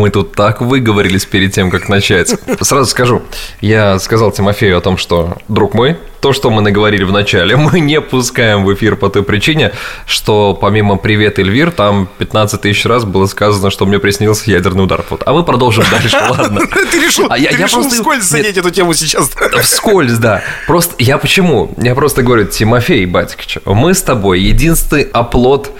Мы 0.00 0.08
тут 0.08 0.32
так 0.32 0.62
выговорились 0.62 1.26
перед 1.26 1.52
тем, 1.52 1.70
как 1.70 1.90
начать. 1.90 2.34
Сразу 2.62 2.90
скажу, 2.90 3.20
я 3.60 3.98
сказал 3.98 4.32
Тимофею 4.32 4.78
о 4.78 4.80
том, 4.80 4.96
что, 4.96 5.36
друг 5.46 5.74
мой, 5.74 5.98
то, 6.20 6.32
что 6.32 6.48
мы 6.48 6.62
наговорили 6.62 7.04
в 7.04 7.12
начале, 7.12 7.54
мы 7.58 7.80
не 7.80 8.00
пускаем 8.00 8.64
в 8.64 8.72
эфир 8.72 8.96
по 8.96 9.10
той 9.10 9.22
причине, 9.22 9.72
что 10.06 10.54
помимо 10.58 10.96
«Привет, 10.96 11.38
Эльвир», 11.38 11.70
там 11.70 12.08
15 12.16 12.62
тысяч 12.62 12.86
раз 12.86 13.04
было 13.04 13.26
сказано, 13.26 13.70
что 13.70 13.84
мне 13.84 13.98
приснился 13.98 14.50
ядерный 14.50 14.84
удар. 14.84 15.04
Вот. 15.10 15.22
А 15.26 15.34
мы 15.34 15.42
продолжим 15.42 15.84
дальше, 15.90 16.16
ладно. 16.30 16.62
Ты 16.90 16.98
решил, 16.98 17.26
а 17.28 17.36
я, 17.36 17.50
ты 17.50 17.56
я 17.56 17.66
решил 17.66 17.82
просто... 17.82 17.98
вскользь 17.98 18.24
задеть 18.24 18.56
эту 18.56 18.70
тему 18.70 18.94
сейчас. 18.94 19.30
Вскользь, 19.62 20.16
да. 20.16 20.42
Просто 20.66 20.94
я 20.98 21.18
почему? 21.18 21.74
Я 21.76 21.94
просто 21.94 22.22
говорю, 22.22 22.46
Тимофей 22.46 23.04
Батикович, 23.04 23.58
мы 23.66 23.92
с 23.92 24.00
тобой 24.00 24.40
единственный 24.40 25.02
оплот 25.02 25.72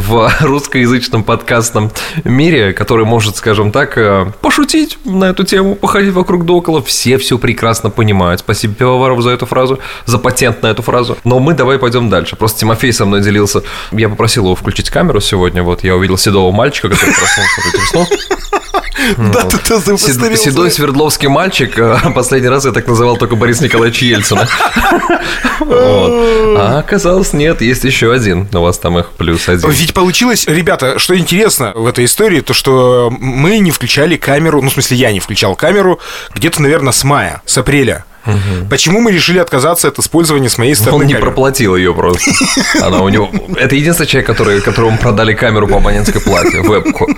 в 0.00 0.30
русскоязычном 0.40 1.24
подкастном 1.24 1.90
мире, 2.24 2.72
который 2.72 3.04
может, 3.04 3.36
скажем 3.36 3.72
так, 3.72 3.98
э, 3.98 4.32
пошутить 4.40 4.98
на 5.04 5.24
эту 5.24 5.44
тему, 5.44 5.74
походить 5.74 6.12
вокруг 6.12 6.44
да 6.46 6.54
около. 6.54 6.82
Все 6.82 7.18
все 7.18 7.38
прекрасно 7.38 7.90
понимают. 7.90 8.40
Спасибо 8.40 8.74
Пивоварову 8.74 9.22
за 9.22 9.30
эту 9.30 9.46
фразу, 9.46 9.78
за 10.06 10.18
патент 10.18 10.62
на 10.62 10.68
эту 10.68 10.82
фразу. 10.82 11.18
Но 11.24 11.38
мы 11.38 11.54
давай 11.54 11.78
пойдем 11.78 12.08
дальше. 12.08 12.36
Просто 12.36 12.60
Тимофей 12.60 12.92
со 12.92 13.04
мной 13.04 13.20
делился. 13.20 13.62
Я 13.92 14.08
попросил 14.08 14.44
его 14.44 14.54
включить 14.54 14.90
камеру 14.90 15.20
сегодня. 15.20 15.62
Вот 15.62 15.84
я 15.84 15.96
увидел 15.96 16.16
седого 16.16 16.52
мальчика, 16.52 16.88
который 16.88 17.14
проснулся 17.14 17.86
снов. 17.90 18.08
Да, 19.16 19.44
ты 19.44 19.58
Седой 20.36 20.70
Свердловский 20.70 21.28
мальчик. 21.28 21.78
Э, 21.78 21.98
последний 22.14 22.48
раз 22.48 22.64
я 22.64 22.72
так 22.72 22.86
называл 22.86 23.16
только 23.16 23.36
Борис 23.36 23.60
Николаевич 23.60 24.02
Ельцина. 24.02 24.48
А 25.60 26.78
оказалось, 26.78 27.32
нет, 27.32 27.60
есть 27.60 27.84
еще 27.84 28.12
один. 28.12 28.48
У 28.52 28.60
вас 28.60 28.78
там 28.78 28.98
их 28.98 29.10
плюс 29.10 29.48
один. 29.48 29.70
Ведь 29.70 29.94
получилось, 29.94 30.46
ребята, 30.46 30.98
что 30.98 31.16
интересно 31.16 31.72
в 31.74 31.86
этой 31.86 32.04
истории, 32.04 32.40
то 32.40 32.54
что 32.54 33.10
мы 33.10 33.58
не 33.58 33.70
включали 33.70 34.16
камеру, 34.16 34.62
ну, 34.62 34.70
в 34.70 34.72
смысле, 34.72 34.96
я 34.96 35.12
не 35.12 35.20
включал 35.20 35.54
камеру 35.54 36.00
где-то, 36.34 36.62
наверное, 36.62 36.92
с 36.92 37.04
мая, 37.04 37.42
с 37.44 37.58
апреля. 37.58 38.04
Угу. 38.28 38.68
Почему 38.68 39.00
мы 39.00 39.10
решили 39.10 39.38
отказаться 39.38 39.88
от 39.88 39.98
использования 39.98 40.50
с 40.50 40.58
моей 40.58 40.74
стороны? 40.74 40.98
Он 40.98 41.06
не 41.06 41.14
камеры? 41.14 41.30
проплатил 41.30 41.76
ее 41.76 41.94
просто. 41.94 42.30
Она 42.82 43.00
у 43.00 43.08
него. 43.08 43.30
Это 43.56 43.74
единственный 43.74 44.06
человек, 44.06 44.26
который, 44.26 44.60
которому 44.60 44.98
продали 44.98 45.32
камеру 45.32 45.66
по 45.66 45.78
абонентской 45.78 46.20
плате, 46.20 46.60
вебку. 46.60 47.08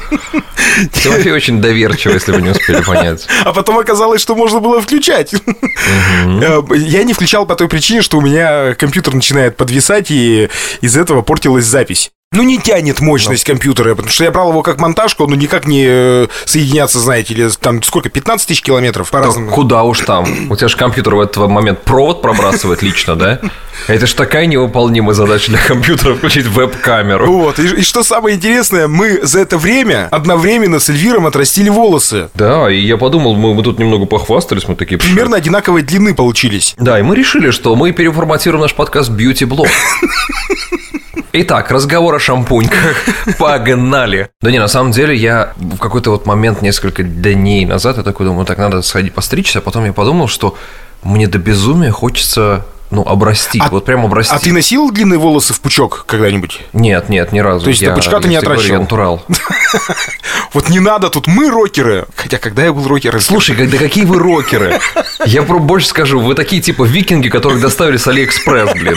Тимофей 0.92 1.32
очень 1.32 1.60
доверчивый, 1.60 2.14
если 2.14 2.32
вы 2.32 2.42
не 2.42 2.50
успели 2.50 2.80
понять. 2.82 3.26
А 3.44 3.52
потом 3.52 3.78
оказалось, 3.78 4.20
что 4.20 4.36
можно 4.36 4.60
было 4.60 4.80
включать. 4.80 5.34
Угу. 5.34 6.74
Я 6.74 7.02
не 7.02 7.12
включал 7.12 7.44
по 7.44 7.56
той 7.56 7.68
причине, 7.68 8.02
что 8.02 8.18
у 8.18 8.20
меня 8.20 8.74
компьютер 8.74 9.14
начинает 9.14 9.56
подвисать, 9.56 10.10
и 10.10 10.48
из 10.80 10.96
этого 10.96 11.22
портилась 11.22 11.64
запись. 11.64 12.12
Ну, 12.32 12.44
не 12.44 12.58
тянет 12.58 13.00
мощность 13.00 13.42
no. 13.42 13.50
компьютера, 13.50 13.96
потому 13.96 14.08
что 14.08 14.22
я 14.22 14.30
брал 14.30 14.50
его 14.50 14.62
как 14.62 14.78
монтажку, 14.78 15.24
он 15.24 15.30
ну, 15.30 15.36
никак 15.36 15.66
не 15.66 15.84
э, 15.84 16.26
соединяться, 16.44 17.00
знаете, 17.00 17.34
или 17.34 17.48
там 17.60 17.82
сколько, 17.82 18.08
15 18.08 18.46
тысяч 18.46 18.62
километров 18.62 19.10
по-разному. 19.10 19.50
Куда 19.50 19.82
уж 19.82 19.98
там. 20.02 20.48
У 20.48 20.54
тебя 20.54 20.68
же 20.68 20.76
компьютер 20.76 21.16
в 21.16 21.20
этот 21.20 21.48
момент 21.48 21.82
провод 21.82 22.22
пробрасывает 22.22 22.82
лично, 22.82 23.16
да? 23.16 23.40
Это 23.88 24.06
ж 24.06 24.12
такая 24.12 24.46
невыполнимая 24.46 25.12
задача 25.12 25.50
для 25.50 25.58
компьютера 25.58 26.14
включить 26.14 26.46
веб-камеру. 26.46 27.26
Вот, 27.32 27.58
и, 27.58 27.66
и 27.66 27.82
что 27.82 28.04
самое 28.04 28.36
интересное, 28.36 28.86
мы 28.86 29.18
за 29.24 29.40
это 29.40 29.58
время 29.58 30.06
одновременно 30.12 30.78
с 30.78 30.88
Эльвиром 30.88 31.26
отрастили 31.26 31.68
волосы. 31.68 32.30
Да, 32.34 32.70
и 32.70 32.78
я 32.78 32.96
подумал, 32.96 33.34
мы, 33.34 33.54
мы 33.54 33.64
тут 33.64 33.80
немного 33.80 34.06
похвастались, 34.06 34.68
мы 34.68 34.76
такие... 34.76 34.98
Примерно 34.98 35.36
одинаковой 35.36 35.82
длины 35.82 36.14
получились. 36.14 36.76
Да, 36.78 36.96
и 36.96 37.02
мы 37.02 37.16
решили, 37.16 37.50
что 37.50 37.74
мы 37.74 37.90
переформатируем 37.90 38.62
наш 38.62 38.74
подкаст 38.74 39.10
Beauty 39.10 39.48
Blog. 39.48 39.66
Итак, 41.32 41.70
разговор 41.70 42.16
о 42.16 42.18
шампуньках. 42.18 43.04
Погнали. 43.38 44.30
Да 44.40 44.50
не, 44.50 44.58
на 44.58 44.66
самом 44.66 44.90
деле 44.90 45.14
я 45.14 45.52
в 45.56 45.78
какой-то 45.78 46.10
вот 46.10 46.26
момент 46.26 46.60
несколько 46.60 47.04
дней 47.04 47.64
назад 47.64 47.98
я 47.98 48.02
такой 48.02 48.26
думаю, 48.26 48.44
так 48.46 48.58
надо 48.58 48.82
сходить 48.82 49.14
постричься, 49.14 49.60
а 49.60 49.62
потом 49.62 49.84
я 49.84 49.92
подумал, 49.92 50.26
что 50.26 50.56
мне 51.04 51.28
до 51.28 51.38
безумия 51.38 51.92
хочется 51.92 52.66
ну, 52.90 53.02
обрастить, 53.02 53.62
а, 53.62 53.68
вот 53.70 53.84
прям 53.84 54.04
обрастить. 54.04 54.34
А 54.34 54.38
ты 54.38 54.52
носил 54.52 54.90
длинные 54.90 55.18
волосы 55.18 55.54
в 55.54 55.60
пучок 55.60 56.04
когда-нибудь? 56.06 56.60
Нет, 56.72 57.08
нет, 57.08 57.32
ни 57.32 57.38
разу. 57.38 57.64
То 57.64 57.70
есть 57.70 57.82
я, 57.82 57.94
пучка 57.94 58.20
ты 58.20 58.28
не 58.28 58.36
отращивал? 58.36 58.74
Я 58.74 58.80
натурал. 58.80 59.22
Вот 60.52 60.68
не 60.68 60.80
надо 60.80 61.10
тут, 61.10 61.28
мы 61.28 61.48
рокеры. 61.48 62.06
Хотя, 62.16 62.38
когда 62.38 62.64
я 62.64 62.72
был 62.72 62.86
рокером... 62.88 63.20
Слушай, 63.20 63.54
когда 63.54 63.78
какие 63.78 64.04
вы 64.04 64.18
рокеры? 64.18 64.80
Я 65.24 65.42
про 65.42 65.60
больше 65.60 65.86
скажу, 65.86 66.18
вы 66.18 66.34
такие 66.34 66.60
типа 66.60 66.82
викинги, 66.82 67.28
которых 67.28 67.60
доставили 67.60 67.96
с 67.96 68.08
Алиэкспресс, 68.08 68.72
блин. 68.72 68.96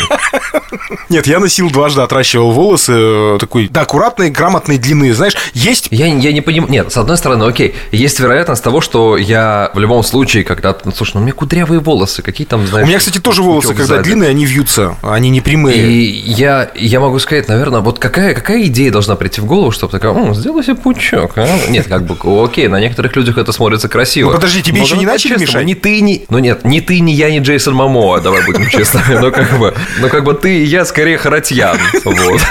Нет, 1.09 1.27
я 1.27 1.39
носил 1.39 1.69
дважды, 1.69 2.01
отращивал 2.01 2.51
волосы 2.51 2.93
э, 2.95 3.37
такой, 3.39 3.67
да, 3.67 3.81
аккуратные, 3.81 4.31
грамотные, 4.31 4.79
длинные, 4.79 5.13
знаешь, 5.13 5.35
есть... 5.53 5.89
Я, 5.91 6.07
я 6.07 6.31
не 6.31 6.41
понимаю, 6.41 6.71
нет, 6.71 6.91
с 6.91 6.97
одной 6.97 7.17
стороны, 7.17 7.43
окей, 7.43 7.75
есть 7.91 8.19
вероятность 8.19 8.63
того, 8.63 8.81
что 8.81 9.17
я 9.17 9.69
в 9.75 9.79
любом 9.79 10.03
случае, 10.03 10.43
когда, 10.43 10.75
ну, 10.85 10.91
слушай, 10.91 11.11
ну, 11.15 11.21
у 11.21 11.23
меня 11.23 11.33
кудрявые 11.33 11.79
волосы, 11.79 12.23
какие 12.23 12.47
там, 12.47 12.65
знаешь... 12.65 12.85
У 12.85 12.87
меня, 12.87 12.97
кстати, 12.97 13.19
тоже 13.19 13.43
волосы, 13.43 13.75
когда 13.83 13.95
сзади. 13.95 14.09
длинные, 14.09 14.29
они 14.29 14.45
вьются, 14.45 14.97
они 15.01 15.29
не 15.29 15.41
прямые. 15.41 15.77
И 15.77 16.31
я, 16.31 16.69
я 16.75 16.99
могу 16.99 17.19
сказать, 17.19 17.47
наверное, 17.47 17.81
вот 17.81 17.99
какая, 17.99 18.33
какая 18.33 18.63
идея 18.63 18.91
должна 18.91 19.15
прийти 19.15 19.41
в 19.41 19.45
голову, 19.45 19.71
чтобы 19.71 19.91
такая, 19.91 20.13
М, 20.13 20.33
сделай 20.35 20.63
себе 20.63 20.75
пучок, 20.75 21.33
а? 21.37 21.47
Нет, 21.69 21.87
как 21.87 22.05
бы, 22.05 22.15
окей, 22.43 22.67
на 22.67 22.79
некоторых 22.79 23.15
людях 23.15 23.37
это 23.37 23.51
смотрится 23.51 23.89
красиво. 23.89 24.29
Ну, 24.29 24.35
подожди, 24.35 24.61
тебе 24.61 24.79
Но, 24.79 24.85
еще 24.85 24.97
не 24.97 25.05
начали 25.05 25.37
мешать? 25.37 25.65
Ни 25.65 25.73
ты, 25.73 26.01
ни... 26.01 26.25
Ну, 26.29 26.39
нет, 26.39 26.65
ни 26.65 26.79
ты, 26.79 26.99
ни 26.99 27.11
я, 27.11 27.31
ни 27.31 27.39
Джейсон 27.39 27.75
Мамоа, 27.75 28.19
давай 28.21 28.45
будем 28.45 28.67
честными, 28.69 29.19
но 29.19 29.31
как 29.31 29.57
бы, 29.57 29.73
но 29.99 30.09
как 30.09 30.23
бы 30.23 30.33
ты 30.33 30.61
и 30.61 30.65
я 30.65 30.85
скорее 30.85 31.17
Харатьян, 31.17 31.77
вот. 32.03 32.41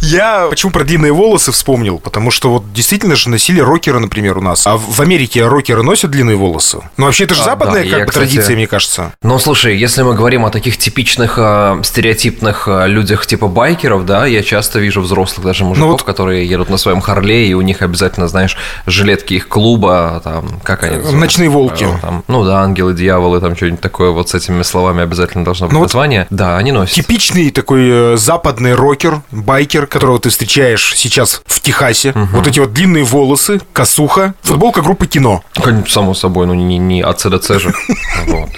Я 0.00 0.46
почему 0.48 0.72
про 0.72 0.84
длинные 0.84 1.12
волосы 1.12 1.52
вспомнил? 1.52 1.98
Потому 1.98 2.30
что 2.30 2.50
вот 2.50 2.72
действительно 2.72 3.16
же 3.16 3.28
носили 3.28 3.60
рокеры, 3.60 4.00
например, 4.00 4.38
у 4.38 4.40
нас. 4.40 4.66
А 4.66 4.76
в 4.76 5.00
Америке 5.00 5.46
рокеры 5.46 5.82
носят 5.82 6.10
длинные 6.10 6.36
волосы. 6.36 6.78
Ну, 6.96 7.06
вообще, 7.06 7.24
это 7.24 7.34
же 7.34 7.42
а, 7.42 7.44
западная 7.44 7.84
да, 7.84 7.90
как 7.90 7.98
я, 7.98 8.04
бы 8.04 8.10
кстати... 8.10 8.28
традиция, 8.30 8.56
мне 8.56 8.66
кажется. 8.66 9.12
Ну, 9.22 9.38
слушай, 9.38 9.76
если 9.76 10.00
мы 10.00 10.14
говорим 10.14 10.46
о 10.46 10.50
таких 10.50 10.78
типичных 10.78 11.34
э, 11.36 11.80
стереотипных 11.82 12.66
э, 12.66 12.88
людях 12.88 13.26
типа 13.26 13.48
байкеров, 13.48 14.06
да, 14.06 14.24
я 14.24 14.42
часто 14.42 14.78
вижу 14.78 15.02
взрослых 15.02 15.44
даже 15.44 15.62
мужиков, 15.62 15.86
ну, 15.86 15.92
вот... 15.92 16.02
которые 16.04 16.46
едут 16.46 16.70
на 16.70 16.78
своем 16.78 17.02
Харле, 17.02 17.46
и 17.46 17.52
у 17.52 17.60
них 17.60 17.82
обязательно, 17.82 18.28
знаешь, 18.28 18.56
жилетки 18.86 19.34
их 19.34 19.46
клуба, 19.46 20.22
там, 20.24 20.58
как 20.62 20.84
они 20.84 20.92
называются? 20.92 21.20
Ночные 21.20 21.50
волки. 21.50 21.86
Там, 22.00 22.24
ну 22.28 22.44
да, 22.46 22.62
ангелы, 22.62 22.94
дьяволы, 22.94 23.42
там 23.42 23.56
что-нибудь 23.56 23.82
такое 23.82 24.08
вот 24.08 24.30
с 24.30 24.34
этими 24.34 24.62
словами 24.62 25.02
обязательно 25.02 25.44
должно 25.44 25.66
быть 25.66 25.74
ну, 25.74 25.82
название. 25.82 26.26
Вот 26.30 26.38
да, 26.38 26.56
они 26.56 26.72
носят. 26.72 26.94
Типичный 26.94 27.50
такой 27.50 28.14
э, 28.14 28.16
западный 28.16 28.72
рокер, 28.72 29.20
байкер, 29.32 29.86
которого 29.86 30.18
ты 30.18 30.30
встречаешь 30.30 30.94
сейчас 30.96 31.42
в 31.44 31.60
Техасе. 31.60 32.12
Угу. 32.12 32.28
Вот 32.32 32.46
эти 32.46 32.58
вот 32.58 32.72
длинные 32.72 33.04
волосы, 33.04 33.60
косуха, 33.74 34.32
футболка 34.40 34.80
группы 34.80 35.06
кино. 35.06 35.44
Само 35.86 36.14
собой, 36.14 36.46
ну 36.46 36.54
не, 36.54 36.78
не 36.78 37.02
АЦДЦ 37.02 37.60
же. 37.60 37.74
Вот. 38.26 38.48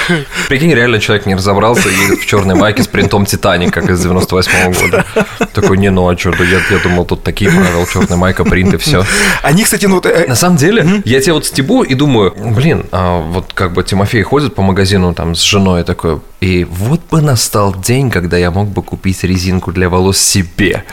Прикинь, 0.48 0.74
реально 0.74 1.00
человек 1.00 1.26
не 1.26 1.34
разобрался 1.34 1.88
и 1.88 1.94
едет 1.94 2.20
в 2.20 2.26
черной 2.26 2.54
майке 2.54 2.82
с 2.82 2.86
принтом 2.86 3.26
Титаник, 3.26 3.72
как 3.72 3.88
из 3.90 4.00
98 4.00 4.72
года. 4.72 5.04
Такой, 5.52 5.78
не, 5.78 5.90
ну 5.90 6.08
а 6.08 6.16
что, 6.16 6.30
я, 6.30 6.60
я 6.70 6.78
думал, 6.82 7.04
тут 7.04 7.22
такие 7.22 7.50
правила, 7.50 7.86
черная 7.86 8.16
майка, 8.16 8.44
принт 8.44 8.74
и 8.74 8.76
все. 8.78 9.04
Они, 9.42 9.64
кстати, 9.64 9.86
ну... 9.86 10.00
Э... 10.02 10.26
На 10.28 10.36
самом 10.36 10.56
деле, 10.56 11.02
я 11.04 11.20
тебе 11.20 11.34
вот 11.34 11.46
стебу 11.46 11.82
и 11.82 11.94
думаю, 11.94 12.34
блин, 12.36 12.86
а 12.92 13.20
вот 13.20 13.52
как 13.54 13.72
бы 13.72 13.82
Тимофей 13.82 14.22
ходит 14.22 14.54
по 14.54 14.62
магазину 14.62 15.14
там 15.14 15.34
с 15.34 15.42
женой 15.42 15.84
такой, 15.84 16.20
и 16.40 16.64
вот 16.64 17.00
бы 17.10 17.20
настал 17.20 17.74
день, 17.74 18.10
когда 18.10 18.36
я 18.36 18.50
мог 18.50 18.68
бы 18.68 18.82
купить 18.82 19.22
резинку 19.24 19.72
для 19.72 19.88
волос 19.88 20.18
себе. 20.18 20.84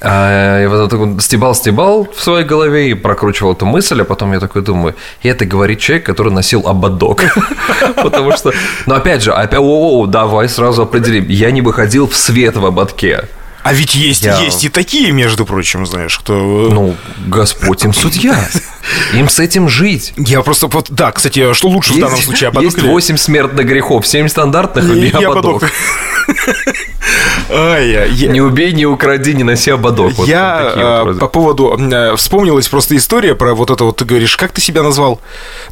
А, 0.00 0.60
я 0.60 0.68
вот 0.68 0.90
так 0.90 1.22
стебал-стебал 1.22 2.08
в 2.14 2.22
своей 2.22 2.44
голове 2.44 2.90
и 2.90 2.94
прокручивал 2.94 3.52
эту 3.52 3.66
мысль, 3.66 4.00
а 4.00 4.04
потом 4.04 4.32
я 4.32 4.40
такой 4.40 4.62
думаю, 4.62 4.94
и 5.22 5.28
это 5.28 5.44
говорит 5.44 5.80
человек, 5.80 6.06
который 6.06 6.32
носил 6.32 6.66
ободок. 6.68 7.22
Потому 7.96 8.32
что, 8.36 8.52
ну 8.86 8.94
опять 8.94 9.22
же, 9.22 9.32
опять, 9.32 9.60
о, 9.60 10.06
давай 10.06 10.48
сразу 10.48 10.82
определим, 10.82 11.26
я 11.28 11.50
не 11.50 11.62
выходил 11.62 12.06
в 12.06 12.16
свет 12.16 12.56
в 12.56 12.64
ободке. 12.64 13.24
А 13.62 13.72
ведь 13.72 13.94
есть, 13.96 14.24
я... 14.24 14.38
есть 14.38 14.64
и 14.64 14.68
такие, 14.68 15.10
между 15.10 15.44
прочим, 15.44 15.84
знаешь, 15.84 16.18
кто... 16.18 16.34
Ну, 16.34 16.94
Господь 17.26 17.84
им 17.84 17.92
судья. 17.92 18.38
Им 19.14 19.28
с 19.28 19.38
этим 19.40 19.68
жить. 19.68 20.12
Я 20.16 20.42
просто... 20.42 20.66
Вот, 20.68 20.86
да, 20.90 21.12
кстати, 21.12 21.52
что 21.54 21.68
лучше 21.68 21.90
есть, 21.90 21.98
в 21.98 22.02
данном 22.02 22.20
случае, 22.20 22.48
ободок 22.48 22.72
Есть 22.72 22.82
8 22.82 23.16
смертных 23.16 23.66
грехов, 23.66 24.06
7 24.06 24.28
стандартных 24.28 24.84
или 24.84 25.10
ободок. 25.10 25.64
Не 27.48 28.40
убей, 28.40 28.72
не 28.72 28.86
укради, 28.86 29.34
не 29.34 29.44
носи 29.44 29.70
ободок. 29.70 30.12
Я 30.26 30.72
а, 30.74 31.14
по 31.14 31.28
поводу... 31.28 31.78
Вспомнилась 32.16 32.68
просто 32.68 32.96
история 32.96 33.34
про 33.34 33.54
вот 33.54 33.70
это 33.70 33.84
вот, 33.84 33.96
ты 33.96 34.04
говоришь, 34.04 34.36
как 34.36 34.52
ты 34.52 34.60
себя 34.60 34.82
назвал? 34.82 35.20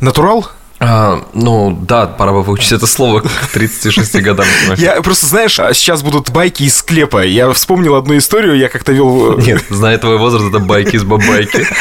Натурал? 0.01 0.49
А, 0.79 1.23
ну, 1.33 1.77
да, 1.81 2.07
пора 2.07 2.33
бы 2.33 2.43
выучить 2.43 2.73
это 2.73 2.87
слово 2.87 3.21
к 3.21 3.49
36 3.53 4.21
годам. 4.21 4.47
Я 4.77 5.01
просто, 5.03 5.27
знаешь, 5.27 5.59
а 5.59 5.73
сейчас 5.73 6.03
будут 6.03 6.31
байки 6.31 6.65
из 6.65 6.77
склепа. 6.77 7.25
Я 7.25 7.51
вспомнил 7.53 7.95
одну 7.95 8.17
историю, 8.19 8.57
я 8.57 8.69
как-то 8.69 8.93
вел... 8.93 9.39
Э, 9.39 9.43
Нет, 9.47 9.65
зная 9.71 9.97
твой 9.99 10.19
возраст, 10.19 10.47
это 10.47 10.59
байки 10.59 10.97
из 10.97 11.05
бабайки. 11.05 11.67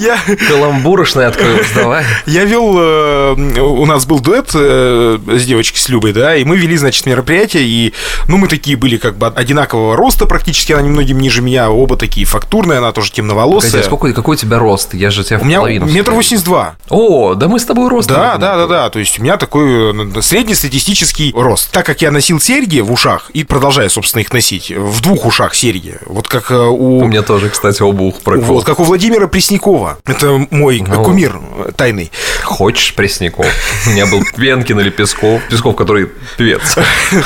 Я... 0.00 0.18
Каламбурочный 0.48 1.26
открыл, 1.26 1.58
давай. 1.74 2.04
Я 2.26 2.44
вел... 2.44 2.74
Э, 2.76 3.32
у 3.60 3.86
нас 3.86 4.06
был 4.06 4.20
дуэт 4.20 4.50
э, 4.54 5.18
с 5.28 5.44
девочкой, 5.44 5.78
с 5.78 5.88
Любой, 5.88 6.12
да, 6.12 6.34
и 6.34 6.44
мы 6.44 6.56
вели, 6.56 6.76
значит, 6.76 7.06
мероприятие, 7.06 7.64
и, 7.64 7.94
ну, 8.26 8.38
мы 8.38 8.48
такие 8.48 8.76
были 8.76 8.96
как 8.96 9.16
бы 9.16 9.28
одинакового 9.28 9.96
роста 9.96 10.26
практически, 10.26 10.72
она 10.72 10.82
немногим 10.82 11.18
ниже 11.18 11.42
меня, 11.42 11.70
оба 11.70 11.96
такие 11.96 12.26
фактурные, 12.26 12.78
она 12.78 12.92
тоже 12.92 13.12
темноволосая. 13.12 13.70
Погоди, 13.70 13.82
а 13.82 13.86
сколько, 13.86 14.12
какой 14.12 14.36
у 14.36 14.38
тебя 14.38 14.58
рост? 14.58 14.94
Я 14.94 15.10
же 15.10 15.22
тебя 15.24 15.38
У 15.38 15.44
меня 15.44 15.60
метр 15.60 16.12
восемьдесят 16.12 16.46
два. 16.46 16.74
О, 16.88 17.19
да 17.34 17.48
мы 17.48 17.58
с 17.58 17.64
тобой 17.64 17.88
рост. 17.88 18.08
Да, 18.08 18.36
да, 18.36 18.56
да, 18.56 18.66
да, 18.66 18.90
то 18.90 18.98
есть 18.98 19.18
у 19.18 19.22
меня 19.22 19.36
такой 19.36 19.92
э, 19.92 20.22
среднестатистический 20.22 21.32
рост. 21.36 21.70
Так 21.70 21.86
как 21.86 22.02
я 22.02 22.10
носил 22.10 22.40
серьги 22.40 22.80
в 22.80 22.92
ушах 22.92 23.30
и 23.30 23.44
продолжаю, 23.44 23.90
собственно, 23.90 24.20
их 24.20 24.32
носить, 24.32 24.70
в 24.70 25.00
двух 25.00 25.26
ушах 25.26 25.54
серьги, 25.54 25.98
вот 26.06 26.28
как 26.28 26.50
у... 26.50 26.98
У 27.00 27.06
меня 27.06 27.22
тоже, 27.22 27.50
кстати, 27.50 27.82
оба 27.82 28.02
уха 28.02 28.20
прокол. 28.22 28.44
Вот, 28.44 28.64
как 28.64 28.80
у 28.80 28.84
Владимира 28.84 29.26
Преснякова. 29.26 29.98
Это 30.06 30.46
мой 30.50 30.84
ну, 30.86 31.04
кумир 31.04 31.40
тайный. 31.76 32.10
Хочешь 32.42 32.94
Пресняков? 32.94 33.46
У 33.86 33.90
меня 33.90 34.06
был 34.06 34.22
Пенкин 34.36 34.80
или 34.80 34.90
Песков. 34.90 35.42
Песков, 35.48 35.76
который 35.76 36.08
певец. 36.36 36.76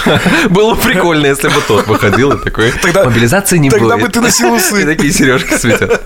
Было 0.51 0.75
прикольно, 0.75 1.27
если 1.27 1.49
бы 1.49 1.61
тот 1.67 1.87
выходил 1.87 2.33
и 2.33 2.43
такой... 2.43 2.73
Тогда, 2.73 3.05
Мобилизации 3.05 3.59
не 3.59 3.71
было. 3.71 3.81
Тогда 3.81 3.97
бы 3.97 4.09
ты 4.09 4.21
носил 4.21 4.53
усы. 4.53 4.83
И 4.83 4.85
такие 4.85 5.13
сережки 5.13 5.57
светят. 5.57 6.03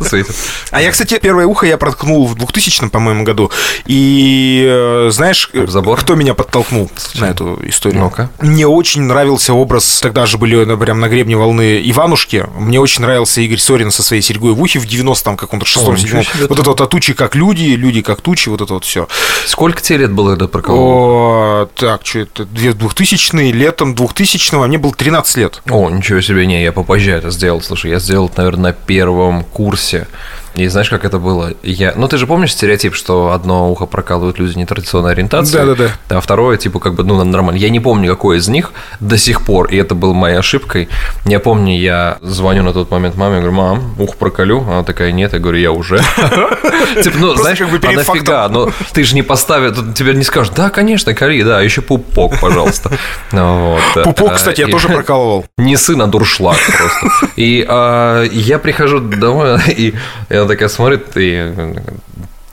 А 0.70 0.82
я, 0.82 0.90
кстати, 0.90 1.18
первое 1.20 1.46
ухо 1.46 1.66
я 1.66 1.78
проткнул 1.78 2.26
в 2.26 2.34
2000 2.34 2.88
по-моему, 2.88 3.24
году. 3.24 3.50
И 3.86 4.64
э, 4.68 5.08
знаешь, 5.10 5.50
Забор? 5.66 5.98
кто 6.00 6.14
меня 6.14 6.34
подтолкнул 6.34 6.90
Слушай. 6.96 7.20
на 7.20 7.30
эту 7.30 7.58
историю? 7.64 8.00
Ну-ка. 8.00 8.30
Мне 8.40 8.66
очень 8.66 9.02
нравился 9.02 9.54
образ, 9.54 10.00
тогда 10.00 10.26
же 10.26 10.38
были 10.38 10.64
ну, 10.64 10.76
прям 10.76 11.00
на 11.00 11.08
гребне 11.08 11.36
волны 11.36 11.80
Иванушки. 11.90 12.46
Мне 12.56 12.80
очень 12.80 13.02
нравился 13.02 13.40
Игорь 13.40 13.58
Сорин 13.58 13.90
со 13.90 14.02
своей 14.02 14.22
серьгой 14.22 14.52
в 14.52 14.62
ухе 14.62 14.78
в 14.78 14.86
90-м 14.86 15.36
каком-то 15.36 15.66
шестом, 15.66 15.96
седьмом. 15.96 16.24
Вот 16.48 16.58
это 16.58 16.70
вот 16.70 16.80
от 16.80 16.90
тучи 16.90 17.12
как 17.14 17.34
люди, 17.34 17.64
люди 17.64 18.02
как 18.02 18.20
тучи, 18.20 18.48
вот 18.48 18.60
это 18.60 18.74
вот 18.74 18.84
все. 18.84 19.08
Сколько 19.46 19.80
тебе 19.80 19.98
лет 19.98 20.12
было 20.12 20.36
до 20.36 20.48
прокола? 20.48 21.66
Так, 21.74 22.04
что 22.04 22.20
это, 22.20 22.44
2000 22.44 23.52
летом 23.52 23.94
2000 23.94 24.54
а 24.54 24.66
мне 24.66 24.78
было 24.78 24.94
13 24.94 25.36
лет. 25.36 25.62
О, 25.68 25.90
ничего 25.90 26.20
себе, 26.20 26.46
не, 26.46 26.62
я 26.62 26.72
попозже 26.72 27.12
это 27.12 27.30
сделал. 27.30 27.60
Слушай, 27.60 27.92
я 27.92 27.98
сделал 27.98 28.26
это, 28.26 28.38
наверное, 28.38 28.62
на 28.62 28.72
первом 28.72 29.44
курсе. 29.44 30.08
И 30.54 30.66
знаешь, 30.68 30.88
как 30.88 31.04
это 31.04 31.18
было? 31.18 31.52
Я... 31.62 31.92
Ну, 31.96 32.08
ты 32.08 32.18
же 32.18 32.26
помнишь 32.26 32.52
стереотип, 32.52 32.94
что 32.94 33.32
одно 33.32 33.70
ухо 33.70 33.86
прокалывают 33.86 34.38
люди 34.38 34.58
нетрадиционной 34.58 35.12
ориентации, 35.12 35.58
Да-да-да. 35.58 35.90
а 36.08 36.20
второе, 36.20 36.56
типа, 36.56 36.80
как 36.80 36.94
бы, 36.94 37.04
ну, 37.04 37.22
нормально. 37.22 37.58
Я 37.58 37.70
не 37.70 37.80
помню, 37.80 38.10
какой 38.10 38.38
из 38.38 38.48
них 38.48 38.72
до 39.00 39.18
сих 39.18 39.42
пор, 39.42 39.68
и 39.68 39.76
это 39.76 39.94
было 39.94 40.12
моей 40.12 40.38
ошибкой. 40.38 40.88
Я 41.24 41.40
помню, 41.40 41.78
я 41.78 42.18
звоню 42.22 42.62
на 42.62 42.72
тот 42.72 42.90
момент 42.90 43.16
маме, 43.16 43.36
говорю, 43.36 43.52
мам, 43.52 43.94
ухо 43.98 44.16
проколю? 44.16 44.62
Она 44.62 44.82
такая, 44.82 45.12
нет, 45.12 45.32
я 45.32 45.38
говорю, 45.38 45.58
я 45.58 45.72
уже. 45.72 45.98
Типа, 47.02 47.16
ну, 47.18 47.34
знаешь, 47.34 47.58
как 47.58 47.70
бы 47.70 47.80
а 47.86 47.92
нафига? 47.92 48.48
Ну, 48.48 48.70
ты 48.92 49.04
же 49.04 49.14
не 49.14 49.22
поставишь, 49.22 49.76
тебе 49.94 50.14
не 50.14 50.24
скажешь, 50.24 50.52
да, 50.54 50.70
конечно, 50.70 51.14
кори, 51.14 51.42
да, 51.42 51.60
еще 51.60 51.82
пупок, 51.82 52.40
пожалуйста. 52.40 52.90
Ну 53.32 53.78
пупок, 54.04 54.34
кстати, 54.34 54.60
я 54.60 54.68
тоже 54.68 54.88
прокалывал. 54.98 55.46
Не 55.58 55.76
сын, 55.76 56.00
а 56.02 56.06
дуршлаг 56.06 56.56
просто. 56.56 57.28
И 57.36 57.64
а, 57.68 58.24
я 58.24 58.58
прихожу 58.58 59.00
домой, 59.00 59.60
и 59.68 59.94
она 60.38 60.48
такая 60.48 60.68
смотрит 60.68 61.16
и 61.16 61.54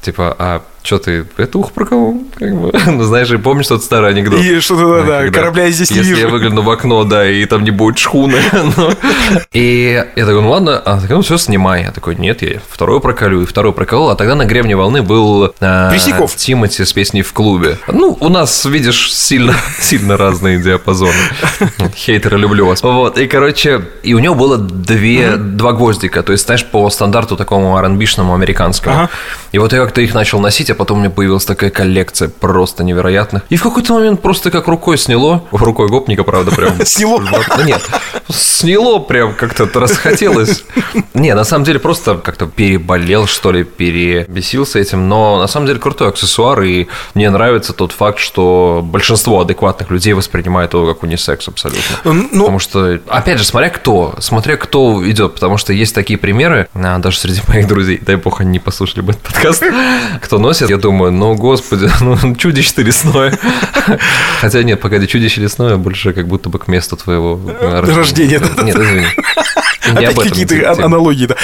типа, 0.02 0.36
а 0.38 0.62
что 0.86 1.00
ты, 1.00 1.26
это 1.38 1.58
ух 1.58 1.72
про 1.72 1.86
кого? 1.86 2.16
Как 2.36 2.56
бы. 2.56 2.72
ну, 2.88 3.04
знаешь, 3.04 3.32
и 3.32 3.38
помнишь 3.38 3.68
тот 3.68 3.84
старый 3.84 4.12
анекдот? 4.12 4.40
И 4.40 4.60
что-то, 4.60 5.04
да, 5.04 5.24
да, 5.24 5.32
корабля 5.32 5.70
здесь 5.72 5.90
не 5.92 5.98
вижу. 5.98 6.10
Если 6.12 6.26
я 6.26 6.30
выгляну 6.30 6.62
в 6.62 6.70
окно, 6.70 7.04
да, 7.04 7.30
и 7.30 7.46
там 7.46 7.64
не 7.64 7.72
будет 7.72 7.98
шхуны. 7.98 8.38
ну. 8.78 8.92
И 9.52 10.04
я 10.16 10.26
такой, 10.26 10.42
ну 10.42 10.50
ладно, 10.52 10.78
а 10.78 11.00
такой, 11.00 11.18
ну 11.18 11.22
все, 11.24 11.38
снимай. 11.38 11.84
Я 11.84 11.92
такой, 11.92 12.16
нет, 12.16 12.42
я 12.42 12.60
второй 12.70 13.02
проколю, 13.02 13.42
и 13.42 13.46
второй 13.46 13.74
проколол. 13.74 14.10
А 14.10 14.16
тогда 14.16 14.36
на 14.36 14.46
гребне 14.46 14.76
волны 14.76 15.02
был 15.02 15.54
а. 15.60 15.92
Тимати 16.36 16.86
с 16.86 16.94
песней 16.94 17.24
«В 17.24 17.34
клубе». 17.34 17.78
Ну, 17.88 18.18
у 18.20 18.30
нас, 18.30 18.66
видишь, 18.66 19.14
сильно, 19.14 19.56
сильно 19.80 20.18
разные 20.18 20.62
диапазоны. 20.62 21.14
Хейтеры, 21.96 22.38
люблю 22.38 22.68
вас. 22.68 22.84
Вот, 22.84 23.18
и, 23.18 23.28
короче, 23.28 23.82
и 24.04 24.14
у 24.14 24.20
него 24.20 24.36
было 24.36 24.58
две, 24.58 25.38
два 25.38 25.74
гвоздика, 25.74 26.22
то 26.22 26.32
есть, 26.32 26.46
знаешь, 26.46 26.66
по 26.66 26.90
стандарту 26.90 27.36
такому 27.36 27.78
R&B-шному 27.78 28.34
американскому. 28.34 29.10
И 29.52 29.58
вот 29.58 29.74
я 29.74 29.80
как-то 29.80 30.02
их 30.02 30.14
начал 30.14 30.40
носить, 30.40 30.70
а 30.76 30.78
потом 30.78 30.98
у 30.98 31.02
меня 31.02 31.10
появилась 31.10 31.46
такая 31.46 31.70
коллекция 31.70 32.28
просто 32.28 32.84
невероятных. 32.84 33.44
И 33.50 33.56
в 33.56 33.64
какой-то 33.64 33.94
момент 33.94 34.22
просто 34.22 34.52
как 34.52 34.68
рукой 34.68 34.98
сняло. 34.98 35.44
Рукой 35.52 35.88
гопника, 35.88 36.24
правда, 36.24 36.52
прям. 36.52 36.74
Сняло? 36.86 37.24
Нет, 37.64 37.82
сняло 38.30 39.00
прям 39.00 39.34
как-то 39.34 39.68
расхотелось. 39.80 40.66
Не, 41.14 41.34
на 41.34 41.44
самом 41.44 41.64
деле 41.64 41.80
просто 41.80 42.16
как-то 42.16 42.46
переболел, 42.48 43.26
что 43.26 43.52
ли, 43.52 43.64
перебесился 43.64 44.80
этим. 44.80 45.08
Но 45.08 45.40
на 45.40 45.48
самом 45.48 45.68
деле 45.68 45.80
крутой 45.80 46.10
аксессуар, 46.10 46.62
и 46.64 46.88
мне 47.14 47.30
нравится 47.30 47.74
тот 47.74 47.92
факт, 47.92 48.20
что 48.20 48.82
большинство 48.84 49.42
адекватных 49.42 49.90
людей 49.90 50.14
воспринимает 50.14 50.74
его 50.74 50.88
как 50.88 51.04
унисекс 51.04 51.48
абсолютно. 51.48 51.96
Ну... 52.04 52.28
Потому 52.32 52.60
что, 52.60 53.00
опять 53.08 53.40
же, 53.40 53.46
смотря 53.46 53.70
кто, 53.70 54.16
смотря 54.20 54.58
кто 54.58 55.10
идет, 55.10 55.36
потому 55.36 55.58
что 55.58 55.74
есть 55.74 55.96
такие 55.96 56.20
примеры, 56.20 56.68
а, 56.74 57.00
даже 57.00 57.20
среди 57.20 57.42
моих 57.48 57.68
друзей, 57.68 58.00
дай 58.02 58.16
бог, 58.16 58.42
они 58.42 58.52
не 58.52 58.60
послушали 58.60 59.02
бы 59.02 59.14
этот 59.14 59.24
подкаст, 59.24 59.64
кто 60.22 60.40
носит, 60.40 60.65
я 60.70 60.78
думаю, 60.78 61.12
ну, 61.12 61.36
господи, 61.36 61.90
ну, 62.02 62.36
чудище 62.36 62.72
ты 62.76 62.84
лесное. 62.84 63.38
Хотя 64.42 64.64
нет, 64.64 64.82
погоди, 64.82 65.08
чудище 65.08 65.42
лесное 65.42 65.78
больше 65.78 66.14
как 66.14 66.28
будто 66.28 66.50
бы 66.50 66.60
к 66.60 66.68
месту 66.68 66.98
твоего 66.98 67.40
рождения. 67.62 68.40
Нет, 68.40 68.76
извини. 68.76 69.06
Опять 69.92 70.16
какие-то 70.16 70.72
аналогии, 70.72 71.28
да. 71.28 71.36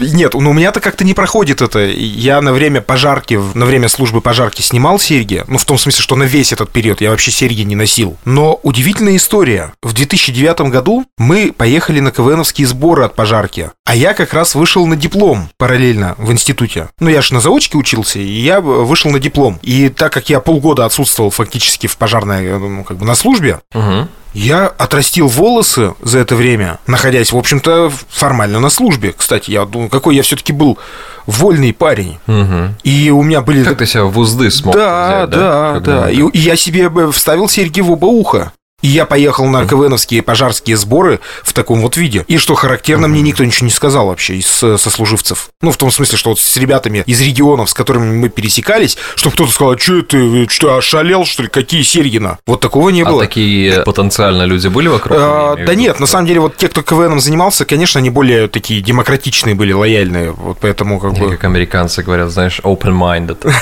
Нет, 0.00 0.34
ну 0.34 0.50
у 0.50 0.52
меня-то 0.52 0.80
как-то 0.80 1.04
не 1.04 1.14
проходит 1.14 1.62
это. 1.62 1.80
Я 1.80 2.40
на 2.40 2.52
время 2.52 2.80
пожарки, 2.80 3.40
на 3.54 3.64
время 3.64 3.88
службы 3.88 4.20
пожарки 4.20 4.62
снимал 4.62 4.98
серьги. 4.98 5.44
Ну, 5.46 5.58
в 5.58 5.64
том 5.64 5.78
смысле, 5.78 6.02
что 6.02 6.16
на 6.16 6.24
весь 6.24 6.52
этот 6.52 6.70
период 6.70 7.00
я 7.00 7.10
вообще 7.10 7.30
серьги 7.30 7.62
не 7.62 7.76
носил. 7.76 8.16
Но 8.24 8.60
удивительная 8.62 9.16
история. 9.16 9.72
В 9.82 9.92
2009 9.92 10.60
году 10.70 11.06
мы 11.18 11.52
поехали 11.56 12.00
на 12.00 12.10
КВНовские 12.10 12.66
сборы 12.66 13.04
от 13.04 13.14
пожарки. 13.14 13.70
А 13.90 13.94
я 13.96 14.14
как 14.14 14.34
раз 14.34 14.54
вышел 14.54 14.86
на 14.86 14.94
диплом 14.94 15.48
параллельно 15.58 16.14
в 16.16 16.30
институте. 16.30 16.90
Ну, 17.00 17.08
я 17.08 17.22
же 17.22 17.34
на 17.34 17.40
заочке 17.40 17.76
учился, 17.76 18.20
и 18.20 18.22
я 18.22 18.60
вышел 18.60 19.10
на 19.10 19.18
диплом. 19.18 19.58
И 19.62 19.88
так 19.88 20.12
как 20.12 20.30
я 20.30 20.38
полгода 20.38 20.84
отсутствовал 20.84 21.30
фактически 21.30 21.88
в 21.88 21.96
пожарной, 21.96 22.56
ну, 22.56 22.84
как 22.84 22.98
бы 22.98 23.04
на 23.04 23.16
службе, 23.16 23.58
угу. 23.74 24.06
Я 24.32 24.68
отрастил 24.68 25.26
волосы 25.26 25.94
за 26.02 26.20
это 26.20 26.36
время, 26.36 26.78
находясь, 26.86 27.32
в 27.32 27.36
общем-то, 27.36 27.90
формально 28.08 28.60
на 28.60 28.70
службе. 28.70 29.12
Кстати, 29.16 29.50
я 29.50 29.64
думаю, 29.64 29.90
какой 29.90 30.14
я 30.14 30.22
все-таки 30.22 30.52
был 30.52 30.78
вольный 31.26 31.72
парень. 31.72 32.18
Угу. 32.28 32.76
И 32.84 33.10
у 33.10 33.24
меня 33.24 33.40
были... 33.40 33.64
Как 33.64 33.78
ты 33.78 33.86
себя 33.86 34.04
в 34.04 34.16
узды 34.16 34.52
смог 34.52 34.76
Да, 34.76 35.26
взять, 35.26 35.30
да, 35.30 35.72
да. 35.72 35.80
да. 35.80 36.10
И, 36.12 36.20
и 36.20 36.38
я 36.38 36.54
себе 36.54 36.88
вставил 37.10 37.48
серьги 37.48 37.80
в 37.80 37.90
оба 37.90 38.06
уха. 38.06 38.52
И 38.82 38.88
я 38.88 39.06
поехал 39.06 39.46
на 39.46 39.66
КВНовские 39.66 40.22
пожарские 40.22 40.76
сборы 40.76 41.20
в 41.42 41.52
таком 41.52 41.82
вот 41.82 41.96
виде. 41.96 42.24
И 42.28 42.38
что 42.38 42.54
характерно, 42.54 43.08
мне 43.08 43.22
никто 43.22 43.44
ничего 43.44 43.66
не 43.66 43.72
сказал 43.72 44.06
вообще 44.06 44.36
из 44.36 44.46
сослуживцев. 44.46 45.50
Ну, 45.60 45.70
в 45.70 45.76
том 45.76 45.90
смысле, 45.90 46.16
что 46.16 46.30
вот 46.30 46.40
с 46.40 46.56
ребятами 46.56 47.02
из 47.06 47.20
регионов, 47.20 47.70
с 47.70 47.74
которыми 47.74 48.16
мы 48.16 48.28
пересекались, 48.28 48.96
чтобы 49.16 49.34
кто-то 49.34 49.52
сказал, 49.52 49.78
что 49.78 50.02
ты, 50.02 50.48
что, 50.48 50.76
ошалел, 50.76 51.24
что 51.24 51.42
ли, 51.42 51.48
какие 51.48 51.82
серьги 51.82 52.18
на? 52.18 52.38
Вот 52.46 52.60
такого 52.60 52.90
не 52.90 53.02
а 53.02 53.06
было. 53.06 53.22
А 53.22 53.26
такие 53.26 53.82
потенциально 53.82 54.44
люди 54.44 54.68
были 54.68 54.88
вокруг? 54.88 55.16
А, 55.20 55.56
да 55.56 55.74
нет, 55.74 56.00
на 56.00 56.06
самом 56.06 56.26
деле, 56.26 56.40
вот 56.40 56.56
те, 56.56 56.68
кто 56.68 56.82
КВНом 56.82 57.20
занимался, 57.20 57.64
конечно, 57.64 57.98
они 57.98 58.10
более 58.10 58.48
такие 58.48 58.80
демократичные 58.80 59.54
были, 59.54 59.72
лояльные. 59.72 60.32
Вот 60.32 60.58
поэтому 60.60 60.98
как 60.98 61.14
бы... 61.14 61.30
Как 61.30 61.44
американцы 61.44 62.02
говорят, 62.02 62.30
знаешь, 62.30 62.60
open-minded. 62.62 63.50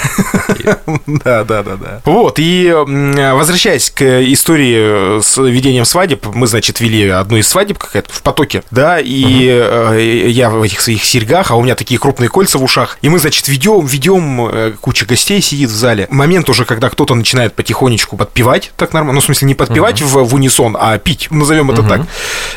Да, 1.07 1.45
да, 1.45 1.63
да, 1.63 1.77
да. 1.77 2.01
Вот, 2.05 2.39
и 2.39 2.73
возвращаясь 2.73 3.91
к 3.91 4.03
истории 4.03 5.08
с 5.23 5.43
ведением 5.43 5.85
свадеб. 5.85 6.27
Мы, 6.35 6.47
значит, 6.47 6.81
вели 6.81 7.09
одну 7.09 7.37
из 7.37 7.49
свадеб 7.49 7.79
какая-то 7.79 8.13
в 8.13 8.23
потоке, 8.23 8.63
да, 8.71 8.99
и 9.01 9.47
uh-huh. 9.47 10.29
я 10.29 10.51
в 10.51 10.63
этих 10.63 10.81
своих 10.81 11.05
серьгах, 11.05 11.51
а 11.51 11.57
у 11.57 11.63
меня 11.63 11.75
такие 11.75 11.99
крупные 11.99 12.29
кольца 12.29 12.59
в 12.59 12.65
ушах. 12.65 12.99
И 13.03 13.09
мы, 13.09 13.19
значит, 13.19 13.49
ведем, 13.49 13.87
ведем, 13.87 14.47
э, 14.47 14.73
куча 14.81 15.07
гостей 15.07 15.41
сидит 15.41 15.71
в 15.71 15.75
зале. 15.75 16.07
Момент 16.11 16.49
уже, 16.49 16.65
когда 16.65 16.91
кто-то 16.91 17.15
начинает 17.15 17.55
потихонечку 17.55 18.17
подпевать, 18.17 18.73
так 18.77 18.93
нормально, 18.93 19.15
ну, 19.15 19.21
в 19.21 19.25
смысле, 19.25 19.49
не 19.49 19.55
подпевать 19.55 20.01
uh-huh. 20.01 20.25
в, 20.25 20.29
в 20.29 20.35
унисон, 20.35 20.77
а 20.79 20.99
пить, 20.99 21.29
назовем 21.31 21.71
это 21.71 21.83
uh-huh. 21.83 21.89
так. 21.89 22.01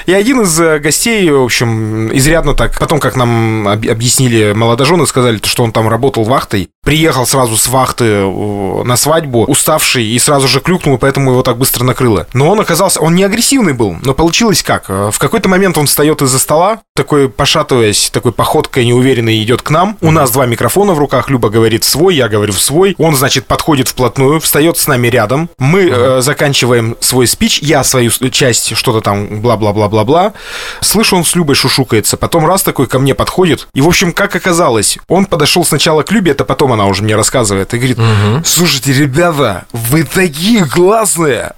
И 0.05 0.13
один 0.13 0.41
из 0.41 0.59
э, 0.59 0.79
гостей, 0.79 1.29
в 1.29 1.43
общем, 1.43 2.15
изрядно 2.15 2.53
так, 2.53 2.77
потом, 2.79 2.99
как 2.99 3.15
нам 3.15 3.67
объяснили 3.67 4.53
молодожены, 4.53 5.05
сказали, 5.07 5.39
что 5.43 5.63
он 5.63 5.71
там 5.71 5.87
работал 5.87 6.23
вахтой, 6.23 6.69
приехал 6.83 7.25
сразу 7.25 7.57
с 7.57 7.67
вахты 7.67 8.25
на 8.25 8.95
свадьбу, 8.97 9.45
уставший, 9.45 10.05
и 10.05 10.19
сразу 10.19 10.47
же 10.47 10.59
клюкнул, 10.59 10.95
и 10.95 10.99
поэтому 10.99 11.31
его 11.31 11.43
так 11.43 11.57
быстро 11.57 11.83
накрыло. 11.83 12.27
Но 12.41 12.49
он 12.49 12.59
оказался, 12.59 12.99
он 13.01 13.13
не 13.13 13.23
агрессивный 13.23 13.73
был, 13.73 13.97
но 14.01 14.15
получилось 14.15 14.63
как? 14.63 14.89
В 14.89 15.13
какой-то 15.19 15.47
момент 15.47 15.77
он 15.77 15.85
встает 15.85 16.23
из-за 16.23 16.39
стола, 16.39 16.81
такой 16.95 17.29
пошатываясь, 17.29 18.09
такой 18.09 18.31
походкой 18.31 18.83
неуверенной 18.85 19.43
идет 19.43 19.61
к 19.61 19.69
нам. 19.69 19.95
У 20.01 20.09
нас 20.09 20.31
два 20.31 20.47
микрофона 20.47 20.93
в 20.93 20.99
руках, 20.99 21.29
Люба 21.29 21.49
говорит 21.49 21.83
свой, 21.83 22.15
я 22.15 22.27
говорю 22.27 22.51
в 22.51 22.59
свой. 22.59 22.95
Он, 22.97 23.15
значит, 23.15 23.45
подходит 23.45 23.89
вплотную, 23.89 24.39
встает 24.39 24.79
с 24.79 24.87
нами 24.87 25.07
рядом. 25.07 25.51
Мы 25.59 25.87
э, 25.87 26.21
заканчиваем 26.21 26.97
свой 26.99 27.27
спич, 27.27 27.59
я 27.59 27.83
свою 27.83 28.09
часть, 28.31 28.75
что-то 28.75 29.01
там, 29.01 29.41
бла-бла-бла-бла-бла. 29.41 30.33
Слышу, 30.79 31.17
он 31.17 31.25
с 31.25 31.35
Любой 31.35 31.53
шушукается. 31.53 32.17
Потом 32.17 32.47
раз 32.47 32.63
такой 32.63 32.87
ко 32.87 32.97
мне 32.97 33.13
подходит. 33.13 33.67
И, 33.75 33.81
в 33.81 33.87
общем, 33.87 34.13
как 34.13 34.35
оказалось, 34.35 34.97
он 35.07 35.25
подошел 35.25 35.63
сначала 35.63 36.01
к 36.01 36.11
Любе, 36.11 36.31
это 36.31 36.43
потом 36.43 36.73
она 36.73 36.87
уже 36.87 37.03
мне 37.03 37.15
рассказывает, 37.15 37.71
и 37.75 37.77
говорит, 37.77 37.99
слушайте, 38.43 38.93
ребята, 38.93 39.65
вы 39.71 40.03
такие 40.03 40.65
классные, 40.65 41.53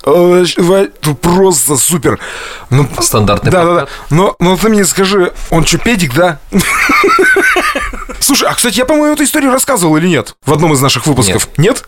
э, 0.76 0.90
вы 1.04 1.16
просто 1.16 1.78
супер. 1.78 2.20
Ну, 2.70 2.88
Стандартный 3.00 3.52
Да, 3.52 3.66
да, 3.66 3.74
да. 3.74 3.88
Но, 4.10 4.36
но 4.40 4.58
ты 4.58 4.70
мне 4.70 4.86
скажи, 4.86 5.34
он 5.50 5.66
что, 5.66 5.78
педик, 5.78 6.14
да? 6.14 6.40
Слушай, 8.20 8.48
а, 8.48 8.54
кстати, 8.54 8.78
я, 8.78 8.86
по-моему, 8.86 9.14
эту 9.14 9.24
историю 9.24 9.52
рассказывал 9.52 9.98
или 9.98 10.08
нет? 10.08 10.36
В 10.46 10.54
одном 10.54 10.74
из 10.74 10.82
наших 10.82 11.06
выпусков. 11.08 11.50
Нет? 11.58 11.84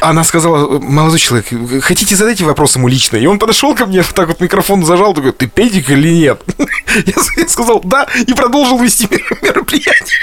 Она 0.00 0.22
сказала, 0.24 0.78
молодой 0.78 1.18
человек, 1.18 1.46
хотите 1.82 2.14
задайте 2.14 2.44
вопрос 2.44 2.76
ему 2.76 2.88
лично? 2.88 3.16
И 3.16 3.26
он 3.26 3.38
подошел 3.38 3.74
ко 3.74 3.86
мне, 3.86 4.02
так 4.02 4.28
вот 4.28 4.40
микрофон 4.40 4.84
зажал, 4.84 5.14
такой, 5.14 5.32
ты 5.32 5.46
педик 5.46 5.90
или 5.90 6.10
нет? 6.10 6.42
Я 7.06 7.48
сказал, 7.48 7.80
да, 7.84 8.06
и 8.26 8.32
продолжил 8.32 8.78
вести 8.78 9.08
мероприятие. 9.42 10.18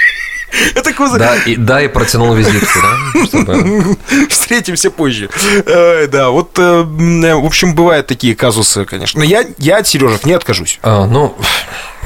Это 0.74 0.92
козырь. 0.92 1.18
Да, 1.18 1.36
и, 1.36 1.56
да, 1.56 1.82
и 1.82 1.88
протянул 1.88 2.34
визитку, 2.34 2.78
да? 2.82 3.24
Чтобы... 3.26 3.96
Встретимся 4.28 4.90
позже. 4.90 5.30
Э, 5.66 6.06
да, 6.06 6.30
вот, 6.30 6.58
э, 6.58 6.82
в 6.82 7.44
общем, 7.44 7.74
бывают 7.74 8.06
такие 8.06 8.34
казусы, 8.34 8.84
конечно. 8.84 9.20
Но 9.20 9.24
я, 9.24 9.44
я 9.58 9.78
от 9.78 9.86
Сережек 9.86 10.24
не 10.24 10.32
откажусь. 10.32 10.78
А, 10.82 11.06
ну, 11.06 11.36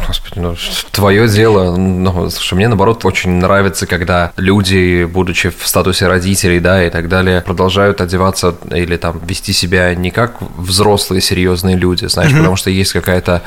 Господи, 0.07 0.39
ну, 0.39 0.57
твое 0.91 1.29
дело. 1.29 1.77
Ну, 1.77 2.31
слушай, 2.31 2.55
мне 2.55 2.69
наоборот 2.69 3.05
очень 3.05 3.31
нравится, 3.33 3.87
когда 3.87 4.33
люди, 4.37 5.05
будучи 5.05 5.51
в 5.51 5.67
статусе 5.67 6.07
родителей, 6.07 6.61
да, 6.61 6.85
и 6.85 6.91
так 6.91 7.09
далее, 7.09 7.41
продолжают 7.41 8.01
одеваться 8.01 8.55
или 8.71 8.97
там 8.97 9.21
вести 9.25 9.53
себя 9.53 9.95
не 9.95 10.11
как 10.11 10.37
взрослые 10.57 11.21
серьезные 11.21 11.77
люди, 11.77 12.07
знаешь, 12.07 12.33
mm-hmm. 12.33 12.39
потому 12.39 12.57
что 12.57 12.71
есть 12.71 12.93
какая-то 12.93 13.43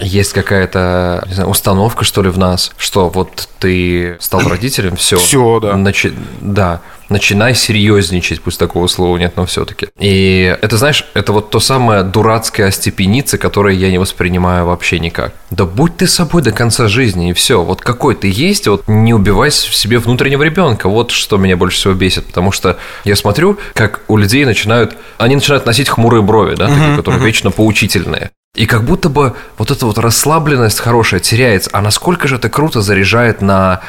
есть 0.00 0.32
какая-то 0.32 1.24
не 1.26 1.34
знаю, 1.34 1.50
установка, 1.50 2.04
что 2.04 2.22
ли, 2.22 2.30
в 2.30 2.38
нас, 2.38 2.72
что 2.76 3.08
вот 3.08 3.48
ты 3.58 4.16
стал 4.20 4.40
родителем, 4.48 4.96
все. 4.96 5.16
Все, 5.18 5.60
да. 5.60 5.76
Начи... 5.76 6.12
Да. 6.40 6.80
Начинай 7.08 7.54
серьезничать, 7.54 8.42
пусть 8.42 8.58
такого 8.58 8.86
слова 8.86 9.16
нет, 9.16 9.32
но 9.36 9.46
все-таки. 9.46 9.88
И 9.98 10.56
это, 10.60 10.76
знаешь, 10.76 11.06
это 11.14 11.32
вот 11.32 11.48
то 11.48 11.58
самое 11.58 12.02
дурацкое 12.02 12.68
остепеница, 12.68 13.38
которое 13.38 13.74
я 13.74 13.90
не 13.90 13.96
воспринимаю 13.96 14.66
вообще 14.66 14.98
никак. 14.98 15.32
Да 15.50 15.64
будь 15.64 15.96
ты 15.96 16.06
собой 16.06 16.42
до 16.42 16.52
конца 16.52 16.86
жизни, 16.86 17.30
и 17.30 17.32
все. 17.32 17.62
Вот 17.62 17.80
какой 17.80 18.14
ты 18.14 18.30
есть, 18.30 18.68
вот 18.68 18.84
не 18.88 19.14
убивай 19.14 19.48
в 19.48 19.54
себе 19.54 19.98
внутреннего 19.98 20.42
ребенка. 20.42 20.90
Вот 20.90 21.10
что 21.10 21.38
меня 21.38 21.56
больше 21.56 21.78
всего 21.78 21.94
бесит. 21.94 22.26
Потому 22.26 22.52
что 22.52 22.76
я 23.04 23.16
смотрю, 23.16 23.58
как 23.72 24.02
у 24.08 24.18
людей 24.18 24.44
начинают, 24.44 24.94
они 25.16 25.34
начинают 25.34 25.64
носить 25.64 25.88
хмурые 25.88 26.22
брови, 26.22 26.56
да, 26.56 26.68
такие, 26.68 26.96
которые 26.96 27.24
вечно 27.24 27.50
поучительные. 27.50 28.32
И 28.54 28.66
как 28.66 28.84
будто 28.84 29.08
бы 29.08 29.34
вот 29.56 29.70
эта 29.70 29.86
вот 29.86 29.98
расслабленность 29.98 30.80
хорошая 30.80 31.20
теряется. 31.20 31.70
А 31.72 31.80
насколько 31.80 32.26
же 32.28 32.36
это 32.36 32.48
круто 32.48 32.80
заряжает 32.80 33.40
на 33.40 33.82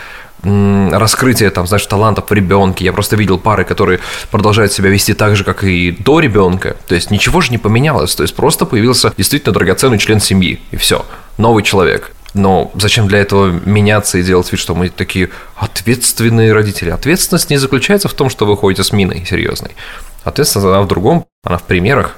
раскрытие, 0.44 1.50
там, 1.50 1.68
знаешь, 1.68 1.86
талантов 1.86 2.30
в 2.30 2.34
ребенке. 2.34 2.86
Я 2.86 2.94
просто 2.94 3.16
видел 3.16 3.38
пары, 3.38 3.66
которые 3.66 4.00
продолжают 4.32 4.72
себя 4.72 4.90
вести 4.90 5.14
так 5.14 5.36
же, 5.36 5.44
как 5.44 5.64
и 5.64 5.92
до 5.92 6.20
ребенка. 6.20 6.78
То 6.88 6.96
есть 6.96 7.12
ничего 7.12 7.42
же 7.42 7.52
не 7.52 7.58
поменялось. 7.58 8.16
То 8.16 8.24
есть 8.24 8.36
просто 8.36 8.66
появился 8.66 9.14
действительно 9.18 9.54
драгоценный 9.54 9.98
член 9.98 10.20
семьи. 10.20 10.62
И 10.72 10.78
все. 10.78 11.06
Новый 11.38 11.64
человек. 11.64 12.12
Но 12.34 12.72
зачем 12.76 13.08
для 13.08 13.20
этого 13.20 13.48
меняться 13.48 14.18
и 14.18 14.24
делать 14.24 14.52
вид, 14.52 14.62
что 14.62 14.76
мы 14.76 14.90
такие 14.90 15.30
ответственные 15.56 16.54
родители? 16.54 16.92
Ответственность 16.92 17.50
не 17.50 17.58
заключается 17.58 18.08
в 18.08 18.14
том, 18.14 18.30
что 18.30 18.46
вы 18.46 18.56
ходите 18.56 18.84
с 18.84 18.92
миной 18.92 19.26
серьезной. 19.26 19.72
Ответственность 20.24 20.68
она 20.68 20.82
в 20.82 20.88
другом, 20.88 21.26
она 21.44 21.58
в 21.58 21.64
примерах. 21.64 22.16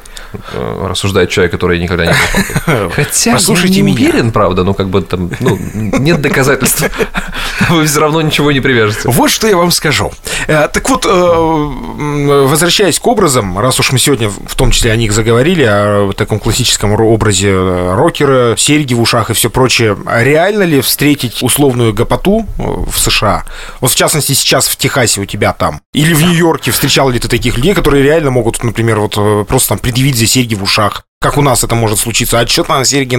Э, 0.54 0.88
рассуждает 0.90 1.30
человек, 1.30 1.52
который 1.52 1.80
никогда 1.80 2.06
не 2.06 2.12
был 2.12 2.18
папой. 2.66 2.92
Хотя 2.96 3.34
Послушайте 3.34 3.80
я 3.80 3.84
не 3.84 3.92
меня. 3.92 4.10
уверен, 4.10 4.32
правда, 4.32 4.64
ну 4.64 4.74
как 4.74 4.90
бы 4.90 5.02
там 5.02 5.30
ну, 5.40 5.58
нет 6.00 6.22
доказательств. 6.22 6.90
Вы 7.70 7.86
все 7.86 8.00
равно 8.00 8.22
ничего 8.22 8.52
не 8.52 8.62
привяжете. 8.62 9.10
Вот 9.10 9.30
что 9.30 9.48
я 9.48 9.58
вам 9.58 9.72
скажу. 9.72 10.12
Э, 10.48 10.70
так 10.72 10.90
вот, 10.90 11.06
э, 11.06 12.46
возвращаясь 12.48 13.00
к 13.00 13.08
образам, 13.08 13.60
раз 13.60 13.80
уж 13.80 13.92
мы 13.92 14.00
сегодня 14.00 14.30
в 14.30 14.56
том 14.56 14.72
числе 14.72 14.92
о 14.92 14.96
них 14.96 15.12
заговорили, 15.12 15.64
о 15.64 16.12
таком 16.14 16.40
классическом 16.40 16.94
образе 16.94 17.54
рокера, 17.54 18.56
серьги 18.58 18.94
в 18.94 19.02
ушах 19.02 19.30
и 19.30 19.34
все 19.34 19.50
прочее, 19.50 19.98
реально 20.06 20.64
ли 20.64 20.82
встретить 20.82 21.44
условную 21.44 21.94
гопоту 21.94 22.46
в 22.58 22.98
США? 22.98 23.44
Вот 23.82 23.92
в 23.92 23.96
частности 23.96 24.34
сейчас 24.34 24.68
в 24.68 24.78
Техасе 24.78 25.22
у 25.22 25.26
тебя 25.26 25.52
там. 25.54 25.82
Или 25.94 26.14
в 26.14 26.24
Нью-Йорке 26.24 26.72
встречал 26.72 27.10
ли 27.10 27.20
ты 27.20 27.28
таких 27.28 27.58
людей, 27.58 27.74
которые 27.74 28.04
реально 28.04 28.32
могут, 28.32 28.64
например, 28.64 29.00
вот 29.00 29.48
просто 29.48 29.70
там 29.70 29.80
предъявить 29.80 30.21
где 30.22 30.28
серьги 30.28 30.54
в 30.54 30.62
ушах. 30.62 31.04
Как 31.20 31.38
у 31.38 31.42
нас 31.42 31.64
это 31.64 31.74
может 31.74 31.98
случиться? 31.98 32.40
А 32.40 32.46
что 32.46 32.64
там 32.64 32.86
серьги? 32.86 33.16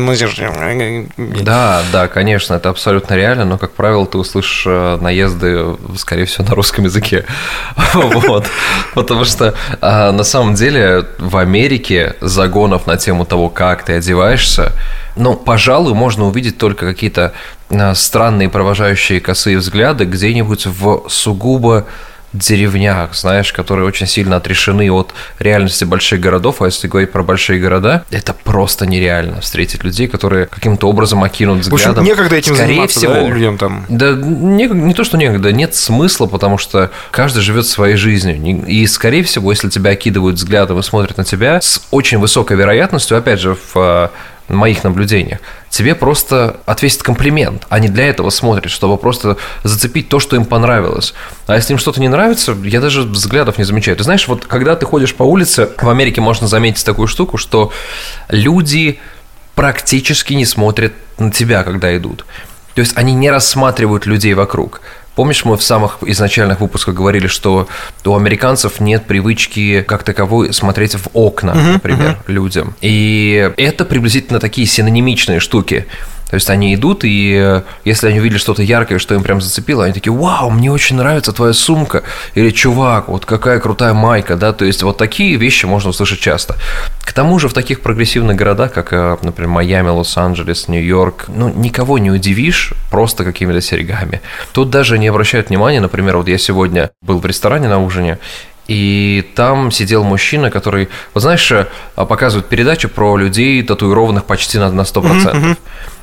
Да, 1.42 1.82
да, 1.92 2.06
конечно, 2.06 2.54
это 2.54 2.68
абсолютно 2.68 3.14
реально, 3.14 3.44
но, 3.44 3.59
как 3.59 3.73
правило, 3.73 4.06
ты 4.06 4.18
услышишь 4.18 4.64
э, 4.66 4.99
наезды, 5.00 5.76
скорее 5.97 6.26
всего, 6.26 6.44
на 6.44 6.54
русском 6.54 6.85
языке. 6.85 7.25
Вот. 7.94 8.47
Потому 8.94 9.25
что 9.25 9.54
а, 9.80 10.12
на 10.12 10.23
самом 10.23 10.54
деле 10.54 11.06
в 11.18 11.37
Америке 11.37 12.14
загонов 12.21 12.87
на 12.87 12.97
тему 12.97 13.25
того, 13.25 13.49
как 13.49 13.85
ты 13.85 13.94
одеваешься, 13.94 14.73
ну, 15.16 15.35
пожалуй, 15.35 15.94
можно 15.94 16.26
увидеть 16.26 16.59
только 16.59 16.87
какие-то 16.87 17.32
а, 17.71 17.94
странные 17.97 18.49
провожающие 18.49 19.21
косые 19.21 19.59
взгляды 19.59 20.04
где-нибудь 20.04 20.66
в 20.66 21.09
сугубо 21.09 21.87
деревнях, 22.33 23.15
знаешь, 23.15 23.53
которые 23.53 23.87
очень 23.87 24.07
сильно 24.07 24.37
отрешены 24.37 24.91
от 24.91 25.15
реальности 25.39 25.85
больших 25.85 26.21
городов, 26.21 26.62
а 26.62 26.67
если 26.67 26.89
говорить 26.89 27.12
про 27.12 27.23
большие 27.23 27.61
города, 27.61 28.05
это 28.11 28.33
просто 28.33 28.87
нереально 28.87 29.41
встретить 29.41 29.85
людей, 29.85 30.09
которые 30.09 30.47
каким-то 30.47 30.89
образом 30.89 31.23
окинут 31.23 31.61
взглядом. 31.61 31.95
В 31.95 31.99
общем, 31.99 32.05
некогда 32.05 32.37
этим 32.37 32.55
Скорее 32.55 32.87
всего, 32.87 33.12
да, 33.15 33.29
людям 33.29 33.59
там? 33.59 33.87
Да 33.89 34.12
не, 34.12 34.67
не 34.67 34.95
то, 34.95 35.05
что 35.05 35.17
некогда, 35.17 35.53
нет 35.53 35.75
смысла, 35.75 36.27
потому 36.27 36.59
что 36.59 36.91
каждый 37.11 37.41
живет 37.41 37.67
своей 37.67 37.97
жизнью. 37.97 38.67
И, 38.67 38.87
скорее 38.87 39.23
всего, 39.25 39.51
если 39.51 39.69
тебя 39.69 39.91
окидывают 39.91 40.37
взглядом 40.37 40.79
и 40.79 40.83
смотрят 40.83 41.17
на 41.17 41.25
тебя, 41.25 41.61
с 41.61 41.83
очень 41.91 42.19
высокой 42.19 42.57
вероятностью, 42.57 43.17
опять 43.17 43.41
же, 43.41 43.57
в 43.75 44.11
моих 44.49 44.85
наблюдениях, 44.85 45.41
тебе 45.71 45.95
просто 45.95 46.61
отвесит 46.67 47.03
комплимент. 47.03 47.67
Они 47.69 47.89
для 47.89 48.09
этого 48.09 48.31
смотрят, 48.31 48.71
чтобы 48.71 48.97
просто 48.97 49.37
зацепить 49.65 50.09
то, 50.09 50.21
что 50.21 50.37
им 50.37 50.45
понравилось. 50.45 51.15
А 51.47 51.55
если 51.55 51.73
им 51.73 51.79
что-то 51.79 52.01
не 52.01 52.09
нравится, 52.09 52.57
я 52.65 52.81
даже 52.81 53.03
взглядов 53.03 53.59
не 53.59 53.65
замечаю. 53.65 53.97
Ты 53.97 54.05
знаешь, 54.05 54.29
вот 54.29 54.47
когда 54.47 54.77
ты 54.77 54.87
ходишь 54.87 55.15
по 55.15 55.23
улице, 55.23 55.71
в 55.81 55.89
Америке 55.89 56.21
можно 56.21 56.47
заметить 56.49 56.85
такую 56.85 57.09
штуку, 57.09 57.39
что 57.39 57.73
люди 58.29 58.99
практически 59.55 60.35
не 60.35 60.47
смотрят 60.47 60.93
на 61.19 61.31
тебя, 61.31 61.63
когда 61.63 61.97
идут. 61.97 62.25
То 62.75 62.81
есть 62.81 62.97
они 62.97 63.15
не 63.15 63.31
рассматривают 63.31 64.07
людей 64.07 64.35
вокруг. 64.35 64.81
Помнишь, 65.14 65.45
мы 65.45 65.57
в 65.57 65.62
самых 65.62 65.99
изначальных 66.02 66.61
выпусках 66.61 66.95
говорили, 66.95 67.26
что 67.26 67.69
у 68.04 68.16
американцев 68.16 68.81
нет 68.81 69.04
привычки 69.04 69.83
как 69.83 70.04
таковой 70.04 70.52
смотреть 70.54 70.95
в 70.95 71.09
окна, 71.12 71.50
uh-huh, 71.50 71.73
например, 71.75 72.11
uh-huh. 72.12 72.33
людям. 72.33 72.75
И 72.81 73.52
это 73.59 73.85
приблизительно 73.85 74.40
такие 74.40 74.66
синонимичные 74.66 75.40
штуки. 75.40 75.87
То 76.33 76.37
есть 76.37 76.49
они 76.49 76.75
идут, 76.75 77.05
и 77.05 77.37
э, 77.39 77.61
если 77.85 78.09
они 78.09 78.19
увидели 78.19 78.39
что-то 78.39 78.62
яркое, 78.62 78.99
что 78.99 79.15
им 79.15 79.23
прям 79.23 79.43
зацепило, 79.43 79.85
они 79.85 79.93
такие, 79.93 80.15
вау, 80.15 80.49
мне 80.49 80.73
очень 80.73 80.97
нравится 80.97 81.31
твоя 81.31 81.53
сумка, 81.53 82.05
или 82.33 82.49
чувак, 82.49 83.09
вот 83.09 83.27
какая 83.27 83.61
крутая 83.61 83.93
майка, 83.93 84.35
да, 84.37 84.55
то 84.55 84.65
есть 84.65 84.83
вот 84.83 84.97
такие 84.97 85.37
вещи 85.37 85.67
можно 85.67 85.91
услышать 85.91 86.21
часто. 86.21 86.57
К 87.05 87.12
тому 87.12 87.39
же 87.39 87.49
в 87.49 87.53
таких 87.53 87.83
прогрессивных 87.83 88.35
городах, 88.35 88.73
как, 88.73 88.95
э, 88.95 89.19
например, 89.21 89.51
Майами, 89.51 89.91
Лос-Анджелес, 89.91 90.69
Нью-Йорк, 90.69 91.27
ну, 91.29 91.51
никого 91.51 91.99
не 91.99 92.11
удивишь 92.11 92.73
просто 92.91 93.25
какими-то 93.25 93.61
серьгами. 93.61 94.23
Тут 94.55 94.71
даже 94.71 94.99
не 94.99 95.09
обращают 95.09 95.51
внимания, 95.51 95.81
например, 95.81 96.17
вот 96.17 96.29
я 96.29 96.39
сегодня 96.39 96.93
был 97.03 97.19
в 97.19 97.27
ресторане 97.27 97.69
на 97.69 97.85
ужине, 97.85 98.17
и 98.69 99.31
там 99.35 99.71
сидел 99.71 100.03
мужчина, 100.03 100.51
который, 100.51 100.89
вот 101.12 101.21
знаешь, 101.21 101.53
э, 101.53 101.67
показывают 101.95 102.49
передачу 102.49 102.89
про 102.89 103.19
людей, 103.19 103.62
татуированных 103.62 104.25
почти 104.25 104.57
на 104.57 104.69
100%. 104.69 104.83
Mm-hmm. 105.03 105.57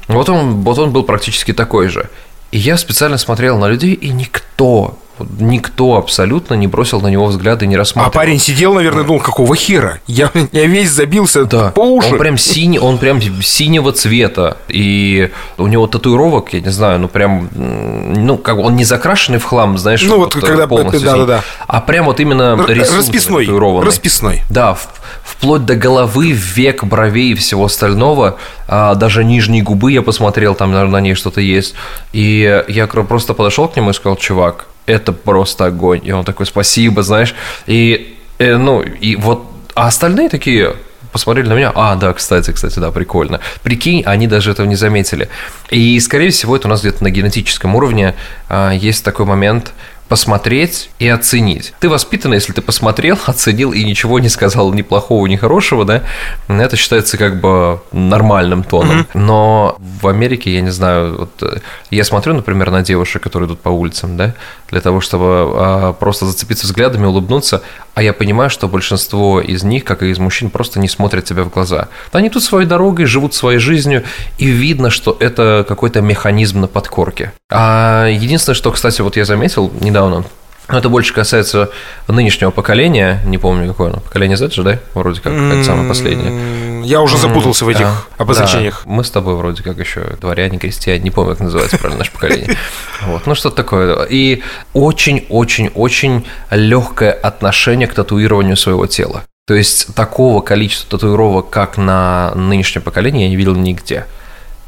Вот 0.09 0.27
он, 0.27 0.63
вот 0.63 0.77
он 0.79 0.91
был 0.91 1.03
практически 1.03 1.53
такой 1.53 1.87
же. 1.87 2.09
И 2.51 2.57
я 2.57 2.77
специально 2.77 3.17
смотрел 3.17 3.59
на 3.59 3.67
людей, 3.67 3.93
и 3.93 4.09
никто, 4.09 4.97
никто 5.39 5.95
абсолютно 5.97 6.53
не 6.55 6.67
бросил 6.67 7.01
на 7.01 7.07
него 7.07 7.25
взгляд 7.27 7.63
и 7.63 7.67
не 7.67 7.75
А 7.75 7.79
рассматривал. 7.79 8.11
парень 8.13 8.39
сидел, 8.39 8.73
наверное, 8.73 9.03
думал, 9.03 9.19
какого 9.21 9.55
хера? 9.55 9.99
Я, 10.07 10.31
я 10.51 10.65
весь 10.65 10.89
забился 10.91 11.45
Да, 11.45 11.69
по 11.71 11.81
уши. 11.81 12.11
он 12.13 12.17
прям 12.19 12.37
синий, 12.37 12.79
он 12.79 12.97
прям 12.97 13.21
синего 13.41 13.91
цвета, 13.91 14.57
и 14.67 15.29
у 15.57 15.67
него 15.67 15.87
татуировок, 15.87 16.53
я 16.53 16.61
не 16.61 16.69
знаю, 16.71 16.99
ну 16.99 17.07
прям, 17.07 17.49
ну 17.53 18.37
как 18.37 18.57
он 18.57 18.75
не 18.75 18.83
закрашенный 18.85 19.39
в 19.39 19.43
хлам, 19.45 19.77
знаешь, 19.77 20.03
Ну, 20.03 20.17
вот 20.17 20.35
э, 20.35 20.39
когда- 20.41 20.67
полностью 20.67 21.01
да-да-да. 21.01 21.37
синий, 21.39 21.43
а 21.67 21.81
прям 21.81 22.05
вот 22.05 22.19
именно 22.19 22.55
рисунок 22.67 22.97
расписной, 22.97 23.45
татуированный. 23.45 23.85
расписной. 23.87 24.41
Да, 24.49 24.73
в- 24.73 24.87
вплоть 25.23 25.65
до 25.65 25.75
головы, 25.75 26.31
век, 26.31 26.83
бровей 26.83 27.31
и 27.31 27.35
всего 27.35 27.65
остального. 27.65 28.37
А, 28.67 28.95
даже 28.95 29.23
нижние 29.23 29.63
губы 29.63 29.91
я 29.91 30.01
посмотрел, 30.01 30.53
там, 30.55 30.71
наверное, 30.71 30.93
на 30.93 31.01
ней 31.01 31.13
что-то 31.15 31.41
есть. 31.41 31.75
И 32.13 32.63
я 32.67 32.87
просто 32.87 33.33
подошел 33.33 33.67
к 33.67 33.75
нему 33.75 33.91
и 33.91 33.93
сказал, 33.93 34.15
чувак, 34.17 34.65
это 34.89 35.13
просто 35.13 35.65
огонь. 35.65 36.01
И 36.03 36.11
он 36.11 36.25
такой, 36.25 36.45
спасибо, 36.45 37.03
знаешь. 37.03 37.35
И, 37.67 38.17
э, 38.39 38.57
ну, 38.57 38.81
и 38.81 39.15
вот, 39.15 39.45
а 39.75 39.87
остальные 39.87 40.29
такие, 40.29 40.75
посмотрели 41.11 41.47
на 41.47 41.53
меня, 41.53 41.71
а, 41.75 41.95
да, 41.95 42.13
кстати, 42.13 42.51
кстати, 42.51 42.79
да, 42.79 42.91
прикольно. 42.91 43.39
Прикинь, 43.63 44.03
они 44.05 44.27
даже 44.27 44.51
этого 44.51 44.65
не 44.67 44.75
заметили. 44.75 45.29
И, 45.69 45.99
скорее 45.99 46.31
всего, 46.31 46.55
это 46.55 46.67
у 46.67 46.69
нас 46.69 46.81
где-то 46.81 47.03
на 47.03 47.11
генетическом 47.11 47.75
уровне 47.75 48.15
а, 48.47 48.71
есть 48.71 49.03
такой 49.03 49.25
момент, 49.25 49.73
посмотреть 50.09 50.89
и 50.97 51.07
оценить. 51.07 51.73
Ты 51.79 51.87
воспитан, 51.87 52.33
если 52.33 52.51
ты 52.51 52.61
посмотрел, 52.61 53.17
оценил 53.27 53.71
и 53.71 53.83
ничего 53.83 54.19
не 54.19 54.27
сказал 54.27 54.73
ни 54.73 54.81
плохого, 54.81 55.27
ни 55.27 55.35
хорошего, 55.35 55.85
да, 55.85 56.03
это 56.47 56.75
считается 56.75 57.17
как 57.17 57.39
бы 57.39 57.79
нормальным 57.91 58.63
тоном. 58.63 59.07
Но 59.13 59.77
в 59.79 60.07
Америке, 60.07 60.53
я 60.53 60.61
не 60.61 60.71
знаю, 60.71 61.17
вот 61.19 61.43
э, 61.43 61.59
я 61.91 62.03
смотрю, 62.03 62.33
например, 62.33 62.71
на 62.71 62.81
девушек, 62.81 63.21
которые 63.21 63.47
идут 63.47 63.61
по 63.61 63.69
улицам, 63.69 64.17
да, 64.17 64.33
для 64.69 64.81
того, 64.81 64.99
чтобы 64.99 65.25
а, 65.27 65.93
просто 65.93 66.25
зацепиться 66.25 66.65
взглядами, 66.65 67.05
улыбнуться, 67.05 67.61
а 67.93 68.01
я 68.01 68.13
понимаю, 68.13 68.49
что 68.49 68.67
большинство 68.67 69.41
из 69.41 69.63
них, 69.63 69.83
как 69.83 70.03
и 70.03 70.09
из 70.09 70.19
мужчин, 70.19 70.49
просто 70.49 70.79
не 70.79 70.87
смотрят 70.87 71.25
тебе 71.25 71.43
в 71.43 71.49
глаза. 71.49 71.89
Они 72.13 72.29
тут 72.29 72.43
своей 72.43 72.67
дорогой, 72.67 73.05
живут 73.05 73.33
своей 73.33 73.59
жизнью, 73.59 74.03
и 74.37 74.47
видно, 74.47 74.89
что 74.89 75.15
это 75.19 75.65
какой-то 75.67 76.01
механизм 76.01 76.61
на 76.61 76.67
подкорке. 76.67 77.33
А 77.51 78.07
единственное, 78.07 78.55
что, 78.55 78.71
кстати, 78.71 79.01
вот 79.01 79.17
я 79.17 79.25
заметил 79.25 79.71
недавно, 79.81 79.98
но 80.07 80.23
это 80.69 80.87
больше 80.87 81.13
касается 81.15 81.71
нынешнего 82.07 82.51
поколения, 82.51 83.21
не 83.25 83.39
помню, 83.39 83.67
какое 83.67 83.89
оно, 83.89 83.99
поколение 84.01 84.37
Z 84.37 84.51
же, 84.51 84.61
да, 84.63 84.79
вроде 84.93 85.19
как, 85.19 85.33
это 85.33 85.63
самое 85.63 85.87
последнее. 85.89 86.85
Я 86.85 87.01
уже 87.01 87.17
запутался 87.17 87.65
в 87.65 87.69
этих 87.69 87.81
Да, 87.81 87.93
обозначениях. 88.19 88.83
да. 88.85 88.91
Мы 88.91 89.03
с 89.03 89.09
тобой 89.11 89.35
вроде 89.35 89.63
как 89.63 89.79
еще 89.79 90.01
дворяне, 90.21 90.59
крестьяне, 90.59 91.03
не 91.03 91.11
помню, 91.11 91.31
как 91.31 91.39
называется 91.41 91.77
правильно 91.77 91.99
наше 91.99 92.11
поколение. 92.11 92.55
Вот, 93.05 93.25
ну 93.25 93.33
что-то 93.33 93.55
такое. 93.55 94.03
И 94.03 94.43
очень-очень-очень 94.73 96.25
легкое 96.51 97.11
отношение 97.11 97.87
к 97.87 97.93
татуированию 97.93 98.57
своего 98.57 98.87
тела. 98.87 99.23
То 99.47 99.55
есть 99.55 99.95
такого 99.95 100.41
количества 100.41 100.97
татуировок, 100.99 101.49
как 101.49 101.77
на 101.77 102.31
нынешнем 102.35 102.81
поколении, 102.83 103.23
я 103.23 103.29
не 103.29 103.35
видел 103.35 103.55
нигде. 103.55 104.05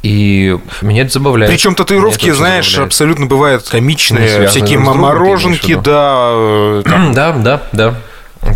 И 0.03 0.58
меня 0.81 1.03
это 1.03 1.13
забавляет. 1.13 1.51
Причем 1.51 1.75
татуировки, 1.75 2.25
это 2.25 2.36
знаешь, 2.36 2.65
забавляет. 2.65 2.88
абсолютно 2.88 3.25
бывают 3.27 3.67
комичные, 3.70 4.48
всякие 4.48 4.79
друг 4.79 4.96
мороженки, 4.96 5.75
да, 5.75 6.31
э, 6.34 6.84
там, 6.86 7.13
Да, 7.13 7.31
да, 7.34 7.63
да. 7.72 7.96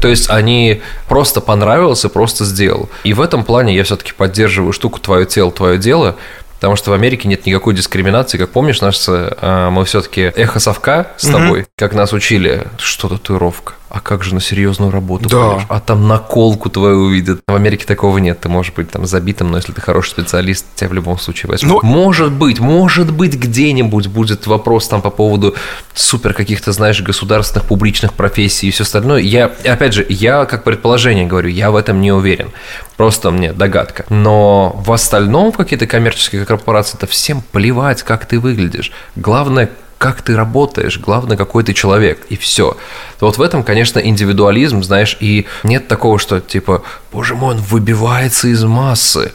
То 0.02 0.08
есть 0.08 0.30
они 0.32 0.82
просто 1.08 1.42
понравился, 1.42 2.10
просто 2.10 2.46
сделал. 2.46 2.90
И 3.04 3.14
в 3.14 3.22
этом 3.22 3.44
плане 3.44 3.75
я 3.75 3.84
все-таки 3.84 4.14
поддерживаю 4.14 4.74
штуку 4.74 5.00
«твое 5.00 5.28
тело, 5.28 5.52
твое 5.52 5.78
дело», 5.78 6.16
потому 6.56 6.75
что 6.75 6.90
в 6.90 6.94
Америке 6.94 7.28
нет 7.28 7.46
никакой 7.46 7.75
дискриминации. 7.75 8.40
Как 8.40 8.50
помнишь, 8.50 8.82
наш, 8.82 9.00
э, 9.08 9.70
мы 9.72 9.86
все-таки 9.86 10.22
эхо 10.22 10.60
совка 10.60 11.10
с 11.18 11.28
тобой, 11.28 11.68
как 11.75 11.94
нас 11.94 12.14
учили, 12.14 12.66
что 12.80 13.08
татуировка. 13.08 13.74
А 13.96 14.02
как 14.02 14.25
же 14.25 14.36
на 14.36 14.42
серьезную 14.42 14.92
работу 14.92 15.30
Да. 15.30 15.48
пойдешь? 15.52 15.66
А 15.70 15.80
там 15.80 16.06
наколку 16.06 16.70
твою 16.70 17.04
увидят. 17.06 17.40
В 17.48 17.56
Америке 17.56 17.86
такого 17.86 18.18
нет. 18.18 18.42
Ты 18.42 18.50
можешь 18.50 18.74
быть 18.74 18.92
там 18.92 19.06
забитым, 19.06 19.52
но 19.52 19.56
если 19.58 19.72
ты 19.72 19.80
хороший 19.80 20.10
специалист, 20.10 20.66
тебя 20.75 20.90
в 20.90 20.94
любом 20.94 21.18
случае 21.18 21.50
возьмут. 21.50 21.82
Ну- 21.82 21.90
Может 21.90 22.34
быть, 22.34 22.60
может 22.60 23.14
быть, 23.14 23.36
где-нибудь 23.36 24.08
будет 24.08 24.48
вопрос 24.48 24.90
там 24.90 25.02
по 25.02 25.12
поводу 25.12 25.56
супер 25.94 26.34
каких-то, 26.34 26.74
знаешь, 26.74 27.02
государственных, 27.02 27.66
публичных 27.70 28.12
профессий 28.12 28.68
и 28.68 28.72
все 28.72 28.84
остальное. 28.84 29.22
Я, 29.22 29.46
опять 29.64 29.94
же, 29.94 30.06
я 30.10 30.44
как 30.44 30.66
предположение 30.66 31.25
говорю, 31.25 31.48
я 31.48 31.72
в 31.72 31.78
этом 31.78 32.02
не 32.02 32.12
уверен. 32.12 32.50
Просто 32.98 33.32
мне 33.32 33.54
догадка. 33.54 34.04
Но 34.10 34.75
в 34.86 34.92
остальном 34.92 35.54
в 35.54 35.56
какие-то 35.58 35.88
коммерческие 35.88 36.46
корпорации, 36.46 36.98
это 36.98 37.08
всем 37.08 37.42
плевать, 37.54 38.04
как 38.04 38.25
ты 38.25 38.42
выглядишь. 38.42 38.92
Главное, 39.16 39.70
как 39.98 40.22
ты 40.22 40.36
работаешь, 40.36 41.00
главное, 41.00 41.38
какой 41.38 41.64
ты 41.64 41.74
человек, 41.74 42.25
и 42.30 42.38
все. 42.38 42.78
Вот 43.20 43.38
в 43.38 43.42
этом, 43.42 43.64
конечно, 43.64 44.00
индивидуализм, 44.00 44.84
знаешь, 44.84 45.18
и 45.20 45.46
нет 45.64 45.88
такого, 45.88 46.20
что 46.20 46.40
типа, 46.42 46.84
боже 47.12 47.36
мой, 47.36 47.56
он 47.56 47.62
выбивается 47.62 48.48
из 48.48 48.64
массы. 48.64 49.32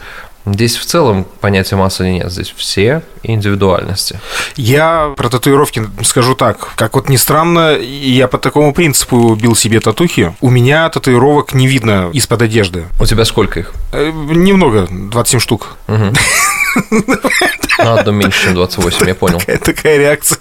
Здесь 0.47 0.76
в 0.76 0.87
целом 0.87 1.26
понятия 1.40 1.76
массы 1.76 2.11
нет, 2.11 2.33
здесь 2.33 2.52
все 2.57 3.02
индивидуальности. 3.23 4.19
Я 4.57 5.12
про 5.17 5.29
татуировки 5.29 5.83
скажу 6.02 6.35
так. 6.35 6.71
Как 6.76 6.95
вот 6.95 7.11
ни 7.11 7.17
странно, 7.17 7.76
я 7.76 8.26
по 8.26 8.38
такому 8.38 8.73
принципу 8.73 9.35
бил 9.35 9.55
себе 9.55 9.81
татухи. 9.81 10.35
У 10.40 10.49
меня 10.49 10.88
татуировок 10.88 11.52
не 11.52 11.67
видно 11.67 12.09
из-под 12.14 12.43
одежды. 12.43 12.87
У 12.99 13.05
тебя 13.05 13.26
сколько 13.26 13.61
их? 13.61 13.73
Э, 13.93 14.11
Немного, 14.11 14.88
27 14.90 15.40
штук. 15.40 15.77
На 17.78 17.94
одну 17.94 18.12
меньше, 18.12 18.44
чем 18.44 18.54
28, 18.54 19.09
я 19.09 19.14
понял. 19.14 19.38
Такая, 19.38 19.59
такая 19.59 19.98
реакция. 19.98 20.38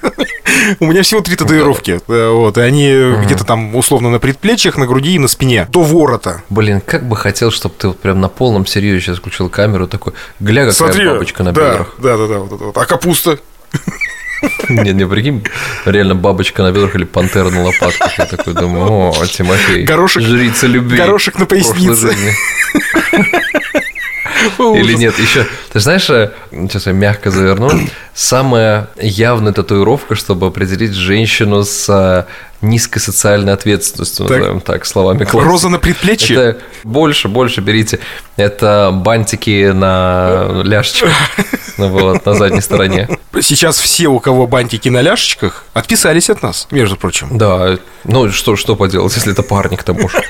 У 0.80 0.86
меня 0.86 1.04
всего 1.04 1.22
три 1.22 1.36
татуировки. 1.36 2.00
Э, 2.08 2.30
Вот, 2.32 2.58
и 2.58 2.62
они 2.62 2.92
где-то 3.24 3.46
там 3.46 3.76
условно 3.76 4.10
на 4.10 4.20
предплечьях, 4.20 4.78
на 4.78 4.86
груди 4.88 5.16
и 5.16 5.20
на 5.20 5.28
спине. 5.28 5.68
До 5.72 5.82
ворота. 5.84 6.44
Блин, 6.50 6.82
как 6.82 7.08
бы 7.08 7.16
хотел, 7.16 7.52
чтобы 7.52 7.76
ты 7.78 7.88
вот 7.88 8.00
прям 8.00 8.20
на 8.20 8.28
полном 8.30 8.66
серьезе 8.66 9.00
сейчас 9.00 9.18
включил 9.20 9.48
камеру, 9.50 9.88
такой, 9.88 10.14
гля, 10.40 10.62
какая 10.62 10.74
Смотри, 10.74 11.06
бабочка 11.08 11.44
на 11.44 11.52
да, 11.54 11.62
бедрах. 11.72 11.96
Да, 12.00 12.18
да, 12.18 12.28
да, 12.28 12.38
вот 12.40 12.52
это 12.54 12.64
вот. 12.66 12.78
А 12.78 12.86
капуста? 12.86 13.40
Не, 14.70 14.94
не, 14.94 15.06
прикинь, 15.06 15.44
реально 15.86 16.16
бабочка 16.16 16.64
на 16.64 16.72
бедрах 16.72 16.96
или 16.96 17.04
пантера 17.04 17.50
на 17.50 17.64
лопатках. 17.64 18.18
Я 18.18 18.26
такой 18.26 18.54
думаю, 18.54 19.12
о, 19.12 19.26
Тимофей, 19.28 19.84
Горошек- 19.86 20.22
жрица 20.22 20.66
любви. 20.68 20.98
горошек 20.98 21.38
на 21.40 21.46
пояснице. 21.46 22.14
Или 24.76 24.94
нет, 24.94 25.18
еще, 25.20 25.46
ты 25.72 25.80
знаешь, 25.80 26.10
э, 26.10 26.32
сейчас 26.52 26.88
я 26.88 26.94
мягко 26.94 27.32
заверну, 27.32 27.72
самая 28.14 28.90
явная 29.00 29.54
татуировка, 29.54 30.16
чтобы 30.16 30.48
определить 30.48 30.94
женщину 30.94 31.64
с 31.64 31.90
э, 31.90 32.26
низкой 32.62 33.00
социальной 33.00 33.54
ответственностью, 33.54 34.26
Так. 34.26 34.38
назовем 34.38 34.62
так, 34.62 34.86
словами 34.86 35.24
классики. 35.24 35.50
Роза 35.50 35.70
на 35.70 35.80
предплечье? 35.80 36.36
Это 36.36 36.58
больше, 36.84 37.28
больше 37.28 37.62
берите. 37.62 38.00
Это 38.36 38.92
бантики 38.94 39.72
на 39.72 40.62
ляжечках, 40.64 41.12
вот, 41.78 42.26
на 42.26 42.34
задней 42.34 42.62
стороне. 42.62 43.10
Сейчас 43.42 43.80
все, 43.80 44.08
у 44.08 44.20
кого 44.20 44.48
бантики 44.48 44.90
на 44.90 45.02
ляшечках, 45.02 45.66
отписались 45.74 46.30
от 46.30 46.42
нас, 46.42 46.68
между 46.72 46.96
прочим. 46.96 47.38
Да, 47.38 47.78
ну 48.04 48.32
что, 48.32 48.56
что 48.56 48.76
поделать, 48.76 49.16
если 49.16 49.34
это 49.34 49.44
парни 49.44 49.76
к 49.76 49.84
тому 49.84 50.10
же. 50.10 50.22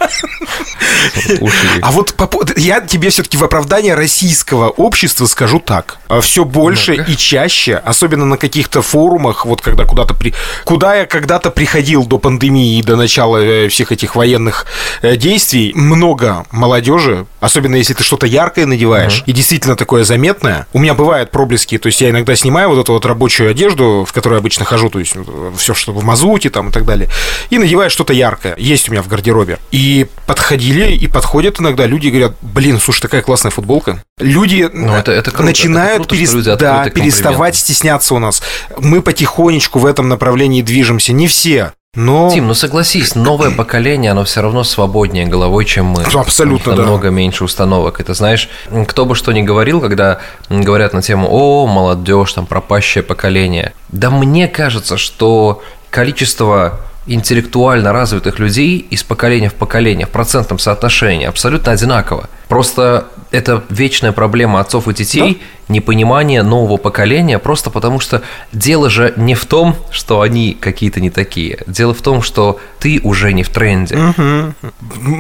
А 1.82 1.92
вот 1.92 2.14
я 2.58 2.82
тебе 2.82 3.10
все-таки 3.10 3.38
в 3.38 3.44
оправдание 3.44 3.96
российского 3.96 4.70
общества 4.70 5.26
скажу 5.26 5.60
так. 5.60 5.98
Все 6.22 6.46
больше 6.46 6.96
и 6.96 7.16
чаще, 7.16 7.76
особенно 7.76 8.26
на 8.26 8.38
каких-то 8.38 8.82
форумах, 8.82 9.46
вот 9.46 9.62
когда 9.62 9.86
куда-то 9.86 10.14
при... 10.14 10.34
Куда 10.66 10.96
я 10.96 11.06
когда-то 11.06 11.52
приходил 11.52 12.06
до 12.06 12.19
пандемии 12.20 12.78
и 12.78 12.84
до 12.84 12.96
начала 12.96 13.38
э, 13.38 13.68
всех 13.70 13.92
этих 13.92 14.16
военных 14.16 14.66
э, 15.02 15.16
действий, 15.16 15.72
много 15.76 16.46
молодежи, 16.52 17.26
особенно 17.40 17.76
если 17.76 17.94
ты 17.94 18.04
что-то 18.04 18.26
яркое 18.28 18.66
надеваешь, 18.66 19.24
и 19.26 19.32
действительно 19.32 19.76
такое 19.76 20.04
заметное. 20.04 20.68
У 20.74 20.80
меня 20.80 20.94
бывают 20.94 21.32
проблески, 21.32 21.78
то 21.78 21.88
есть 21.88 22.02
я 22.02 22.10
иногда 22.10 22.36
снимаю 22.36 22.70
вот 22.70 22.80
эту 22.80 22.94
вот 22.94 23.06
рабочую 23.06 23.50
одежду, 23.52 24.06
в 24.08 24.14
которой 24.14 24.38
обычно 24.40 24.66
хожу, 24.66 24.90
то 24.90 25.00
есть 25.00 25.16
все, 25.58 25.74
что 25.74 25.94
в 25.94 26.04
мазуте 26.04 26.50
там 26.50 26.70
и 26.70 26.72
так 26.72 26.86
далее, 26.86 27.10
и 27.50 27.58
надеваю 27.58 27.90
что-то 27.90 28.14
яркое. 28.14 28.56
Есть 28.58 28.90
у 28.90 28.92
меня 28.92 29.02
в 29.02 29.08
гардеробе. 29.08 29.58
И 29.72 30.08
подходили, 30.26 30.92
и 30.92 31.08
подходят 31.08 31.60
иногда 31.60 31.86
люди 31.86 32.08
и 32.08 32.12
говорят, 32.12 32.34
блин, 32.42 32.80
слушай, 32.80 33.02
такая 33.02 33.22
классная 33.22 33.52
футболка. 33.52 34.04
Люди 34.20 34.70
Ну, 34.72 34.94
это- 34.94 35.12
это 35.12 35.32
круто, 35.32 35.44
начинают 35.46 36.02
это 36.02 36.10
круто, 36.10 36.16
перес- 36.16 36.34
люди 36.36 36.56
да, 36.56 36.90
переставать 36.90 37.56
стесняться 37.56 38.14
у 38.16 38.20
нас. 38.20 38.42
Мы 38.78 39.02
потихонечку 39.02 39.80
в 39.80 39.86
этом 39.86 40.08
направлении 40.10 40.62
движемся. 40.62 41.14
Не 41.14 41.28
все, 41.28 41.74
но... 41.96 42.30
Тим, 42.32 42.48
ну 42.48 42.54
согласись, 42.54 43.16
новое 43.16 43.50
поколение, 43.50 44.12
оно 44.12 44.24
все 44.24 44.42
равно 44.42 44.64
свободнее 44.64 45.26
головой, 45.26 45.66
чем 45.66 45.86
мы. 45.86 46.04
Абсолютно, 46.04 46.76
да. 46.76 46.84
намного 46.84 47.10
меньше 47.10 47.44
установок. 47.44 48.00
Это 48.00 48.14
знаешь, 48.14 48.48
кто 48.88 49.06
бы 49.06 49.16
что 49.16 49.32
ни 49.32 49.42
говорил, 49.42 49.82
когда 49.82 50.20
говорят 50.50 50.94
на 50.94 51.02
тему 51.02 51.28
«О, 51.32 51.66
молодежь, 51.66 52.34
там 52.34 52.46
пропащее 52.46 53.04
поколение». 53.04 53.74
Да 53.90 54.12
мне 54.12 54.48
кажется, 54.48 54.98
что 54.98 55.64
количество 55.90 56.80
интеллектуально 57.08 57.92
развитых 57.92 58.38
людей 58.38 58.78
из 58.78 59.02
поколения 59.02 59.50
в 59.50 59.56
поколение 59.56 60.06
в 60.06 60.12
процентном 60.12 60.60
соотношении 60.60 61.26
абсолютно 61.26 61.72
одинаково. 61.72 62.30
Просто 62.48 63.08
это 63.32 63.64
вечная 63.70 64.12
проблема 64.12 64.60
отцов 64.60 64.88
и 64.88 64.94
детей, 64.94 65.36
да? 65.36 65.74
непонимание 65.74 66.42
нового 66.42 66.78
поколения, 66.78 67.38
просто 67.38 67.70
потому 67.70 68.00
что 68.00 68.24
дело 68.52 68.90
же 68.90 69.14
не 69.18 69.36
в 69.36 69.46
том, 69.46 69.76
что 69.92 70.22
они 70.22 70.58
какие-то 70.60 71.00
не 71.00 71.10
такие. 71.10 71.60
Дело 71.68 71.94
в 71.94 72.02
том, 72.02 72.22
что 72.22 72.60
ты 72.80 73.00
уже 73.04 73.34
не 73.34 73.44
в 73.44 73.50
тренде. 73.50 73.96
Угу. 73.96 74.72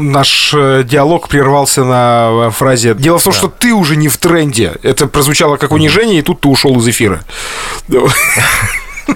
Наш 0.02 0.54
э, 0.56 0.84
диалог 0.84 1.28
прервался 1.28 1.84
на 1.84 2.48
э, 2.48 2.50
фразе 2.52 2.95
«Дело 2.95 3.19
в 3.19 3.24
том, 3.24 3.34
да. 3.34 3.38
что 3.38 3.48
ты 3.48 3.74
уже 3.74 3.95
не 3.95 4.08
в 4.08 4.17
тренде». 4.17 4.74
Это 4.82 5.08
прозвучало 5.08 5.58
как 5.58 5.72
унижение, 5.72 6.19
и 6.19 6.22
тут 6.24 6.41
ты 6.41 6.48
ушел 6.48 6.78
из 6.80 6.88
эфира. 6.88 7.22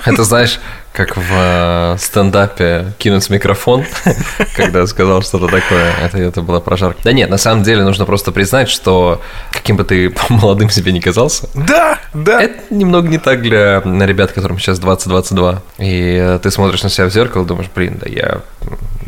Это, 0.06 0.24
знаешь, 0.24 0.60
как 0.94 1.18
в 1.18 1.32
э, 1.32 1.98
стендапе 2.00 2.94
кинуть 3.00 3.30
микрофон, 3.32 3.84
когда 4.56 4.86
сказал 4.86 5.24
что-то 5.24 5.48
такое. 5.48 5.92
Это, 6.02 6.20
это 6.20 6.42
была 6.44 6.62
прожарка. 6.62 7.02
Да 7.04 7.12
нет, 7.12 7.30
на 7.32 7.38
самом 7.38 7.64
деле 7.64 7.84
нужно 7.84 8.06
просто 8.06 8.32
признать, 8.32 8.70
что 8.70 9.22
каким 9.52 9.76
бы 9.76 9.84
ты 9.84 10.14
молодым 10.30 10.70
себе 10.70 10.92
не 10.92 11.02
казался. 11.02 11.50
Да, 11.56 12.00
да. 12.14 12.42
Это 12.42 12.62
немного 12.70 13.08
не 13.08 13.18
так 13.18 13.42
для 13.42 13.82
ребят, 13.84 14.32
которым 14.32 14.60
сейчас 14.60 14.80
20-22. 14.80 15.60
И 15.80 16.18
э, 16.22 16.40
ты 16.42 16.52
смотришь 16.52 16.84
на 16.84 16.90
себя 16.90 17.08
в 17.08 17.12
зеркало, 17.12 17.44
думаешь, 17.44 17.70
блин, 17.74 17.98
да 18.00 18.08
я 18.08 18.42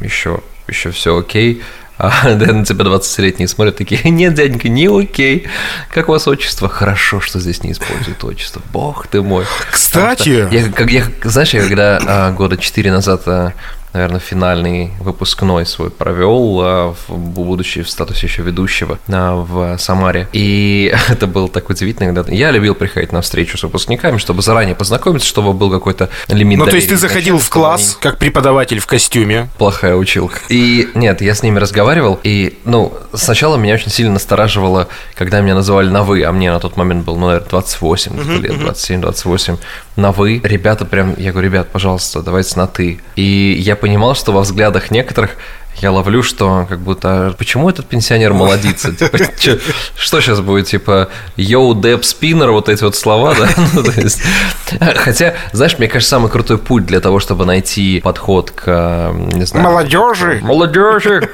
еще, 0.01 0.41
еще 0.67 0.89
все 0.89 1.15
окей. 1.15 1.61
А 1.97 2.33
да, 2.35 2.51
на 2.53 2.65
тебя 2.65 2.85
20-летние 2.85 3.47
смотрят 3.47 3.77
такие, 3.77 4.01
нет, 4.09 4.33
дяденька, 4.33 4.69
не 4.69 4.87
окей. 4.87 5.47
Как 5.89 6.09
у 6.09 6.11
вас 6.11 6.27
отчество? 6.27 6.67
Хорошо, 6.67 7.21
что 7.21 7.39
здесь 7.39 7.63
не 7.63 7.71
используют 7.71 8.23
отчество. 8.23 8.61
Бог 8.71 9.07
ты 9.07 9.21
мой. 9.21 9.45
Кстати... 9.71 10.47
Я, 10.51 10.71
как, 10.71 10.91
я, 10.91 11.05
знаешь, 11.23 11.53
я 11.53 11.61
когда 11.61 11.99
а, 12.05 12.31
года 12.31 12.57
4 12.57 12.91
назад 12.91 13.23
а, 13.27 13.53
наверное, 13.95 14.19
финальный 14.19 14.91
выпускной 14.99 15.65
свой 15.65 15.89
провел, 15.89 16.59
а, 16.61 16.95
будучи 17.07 17.81
в 17.81 17.89
статусе 17.89 18.27
еще 18.27 18.41
ведущего 18.41 18.99
а, 19.07 19.35
в 19.35 19.77
Самаре. 19.77 20.27
И 20.33 20.93
это 21.09 21.27
было 21.27 21.47
так 21.47 21.69
удивительно, 21.69 22.13
когда 22.13 22.31
я 22.31 22.51
любил 22.51 22.75
приходить 22.75 23.11
на 23.11 23.21
встречу 23.21 23.57
с 23.57 23.63
выпускниками, 23.63 24.17
чтобы 24.17 24.41
заранее 24.41 24.75
познакомиться, 24.75 25.27
чтобы 25.27 25.53
был 25.53 25.71
какой-то 25.71 26.09
лимит. 26.27 26.59
Ну, 26.59 26.65
то 26.65 26.75
есть 26.75 26.89
ты 26.89 26.97
заходил 26.97 27.39
в 27.39 27.49
класс 27.49 27.93
они... 27.93 28.01
как 28.01 28.19
преподаватель 28.19 28.79
в 28.79 28.85
костюме? 28.85 29.49
Плохая 29.57 29.95
училка. 29.95 30.39
И 30.49 30.89
нет, 30.93 31.21
я 31.21 31.33
с 31.33 31.41
ними 31.41 31.59
разговаривал, 31.59 32.19
и, 32.21 32.59
ну, 32.65 32.93
сначала 33.13 33.55
меня 33.55 33.75
очень 33.75 33.91
сильно 33.91 34.13
настораживало, 34.13 34.89
когда 35.15 35.39
меня 35.39 35.55
называли 35.55 35.89
на 35.89 36.03
«вы», 36.03 36.23
а 36.23 36.31
мне 36.33 36.51
на 36.51 36.59
тот 36.59 36.75
момент 36.75 37.05
был, 37.05 37.15
ну, 37.15 37.27
наверное, 37.27 37.49
28 37.49 38.11
uh-huh, 38.11 38.41
лет, 38.41 38.51
27-28, 38.51 39.57
на 39.95 40.11
«вы». 40.11 40.41
Ребята 40.43 40.85
прям, 40.85 41.15
я 41.17 41.31
говорю, 41.31 41.49
ребят, 41.49 41.69
пожалуйста, 41.71 42.21
давайте 42.21 42.57
на 42.59 42.67
«ты». 42.67 42.99
И 43.15 43.55
я 43.59 43.75
понимал, 43.75 44.15
что 44.15 44.31
во 44.31 44.41
взглядах 44.41 44.91
некоторых 44.91 45.37
я 45.77 45.91
ловлю, 45.91 46.23
что 46.23 46.65
как 46.69 46.79
будто 46.79 47.35
почему 47.37 47.69
этот 47.69 47.87
пенсионер 47.87 48.33
молодится? 48.33 48.93
Типа, 48.93 49.17
чё, 49.39 49.57
что 49.97 50.21
сейчас 50.21 50.39
будет, 50.39 50.67
типа, 50.67 51.09
йоу, 51.35 51.75
деп, 51.75 52.05
спиннер, 52.05 52.51
вот 52.51 52.69
эти 52.69 52.83
вот 52.83 52.95
слова, 52.95 53.35
да? 53.35 53.49
Ну, 53.73 53.83
есть, 53.97 54.21
хотя, 54.95 55.35
знаешь, 55.51 55.77
мне 55.77 55.87
кажется, 55.87 56.11
самый 56.11 56.31
крутой 56.31 56.57
путь 56.57 56.85
для 56.85 57.01
того, 57.01 57.19
чтобы 57.19 57.45
найти 57.45 57.99
подход 58.01 58.51
к, 58.51 59.11
не 59.33 59.45
знаю... 59.45 59.65
Молодежи! 59.65 60.39
Молодежи! 60.41 61.29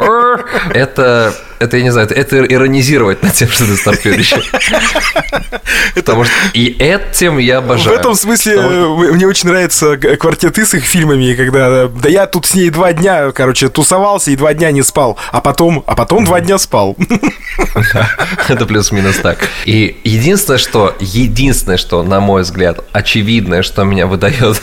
Это 0.73 1.33
это, 1.61 1.77
я 1.77 1.83
не 1.83 1.91
знаю, 1.91 2.09
это, 2.09 2.43
иронизировать 2.43 3.21
над 3.23 3.33
тем, 3.33 3.49
что 3.49 3.65
ты 3.65 3.75
старперище. 3.75 4.41
Потому 5.95 6.23
что 6.23 6.33
и 6.53 6.75
этим 6.79 7.37
я 7.37 7.59
обожаю. 7.59 7.95
В 7.95 7.99
этом 7.99 8.15
смысле 8.15 8.59
мне 9.11 9.27
очень 9.27 9.49
нравится 9.49 9.97
квартеты 9.97 10.65
с 10.65 10.73
их 10.73 10.83
фильмами, 10.83 11.33
когда 11.33 11.87
да 11.87 12.09
я 12.09 12.25
тут 12.25 12.45
с 12.45 12.55
ней 12.55 12.69
два 12.69 12.93
дня, 12.93 13.31
короче, 13.31 13.69
тусовался 13.69 14.31
и 14.31 14.35
два 14.35 14.53
дня 14.53 14.71
не 14.71 14.81
спал, 14.81 15.17
а 15.31 15.41
потом, 15.41 15.83
а 15.85 15.95
потом 15.95 16.25
два 16.25 16.41
дня 16.41 16.57
спал. 16.57 16.97
Это 18.47 18.65
плюс-минус 18.65 19.17
так. 19.17 19.37
И 19.65 19.99
единственное, 20.03 20.57
что, 20.57 20.95
единственное, 20.99 21.77
что, 21.77 22.03
на 22.03 22.19
мой 22.19 22.43
взгляд, 22.43 22.79
очевидное, 22.91 23.61
что 23.61 23.83
меня 23.83 24.07
выдает, 24.07 24.61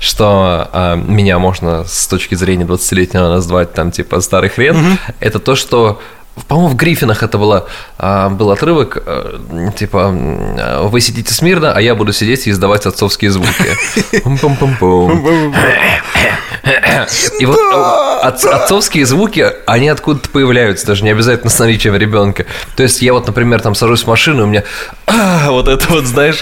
что 0.00 0.68
а, 0.72 0.96
меня 0.96 1.38
можно 1.38 1.84
с 1.84 2.06
точки 2.06 2.34
зрения 2.34 2.64
20-летнего 2.64 3.28
назвать 3.28 3.72
там 3.72 3.90
типа 3.90 4.20
старый 4.20 4.50
хрен, 4.50 4.98
это 5.20 5.38
то, 5.38 5.56
что 5.56 6.00
по-моему, 6.48 6.68
в 6.68 6.76
Гриффинах 6.76 7.22
это 7.22 7.38
было, 7.38 7.66
а, 7.98 8.28
был 8.28 8.50
отрывок, 8.50 9.02
а, 9.04 9.70
типа, 9.76 10.08
вы 10.84 11.00
сидите 11.00 11.32
смирно, 11.32 11.72
а 11.72 11.80
я 11.80 11.94
буду 11.94 12.12
сидеть 12.12 12.46
и 12.46 12.50
издавать 12.50 12.86
отцовские 12.86 13.30
звуки. 13.30 13.50
И 17.38 17.46
вот 17.46 17.58
отцовские 18.22 19.06
звуки, 19.06 19.46
они 19.66 19.88
откуда-то 19.88 20.28
появляются, 20.30 20.86
даже 20.86 21.04
не 21.04 21.10
обязательно 21.10 21.50
с 21.50 21.58
наличием 21.58 21.94
ребенка. 21.94 22.46
То 22.76 22.82
есть 22.82 23.02
я 23.02 23.12
вот, 23.12 23.26
например, 23.26 23.60
там 23.60 23.74
сажусь 23.74 24.02
в 24.02 24.06
машину, 24.06 24.44
у 24.44 24.46
меня 24.46 24.64
вот 25.46 25.68
это 25.68 25.86
вот, 25.88 26.04
знаешь, 26.04 26.38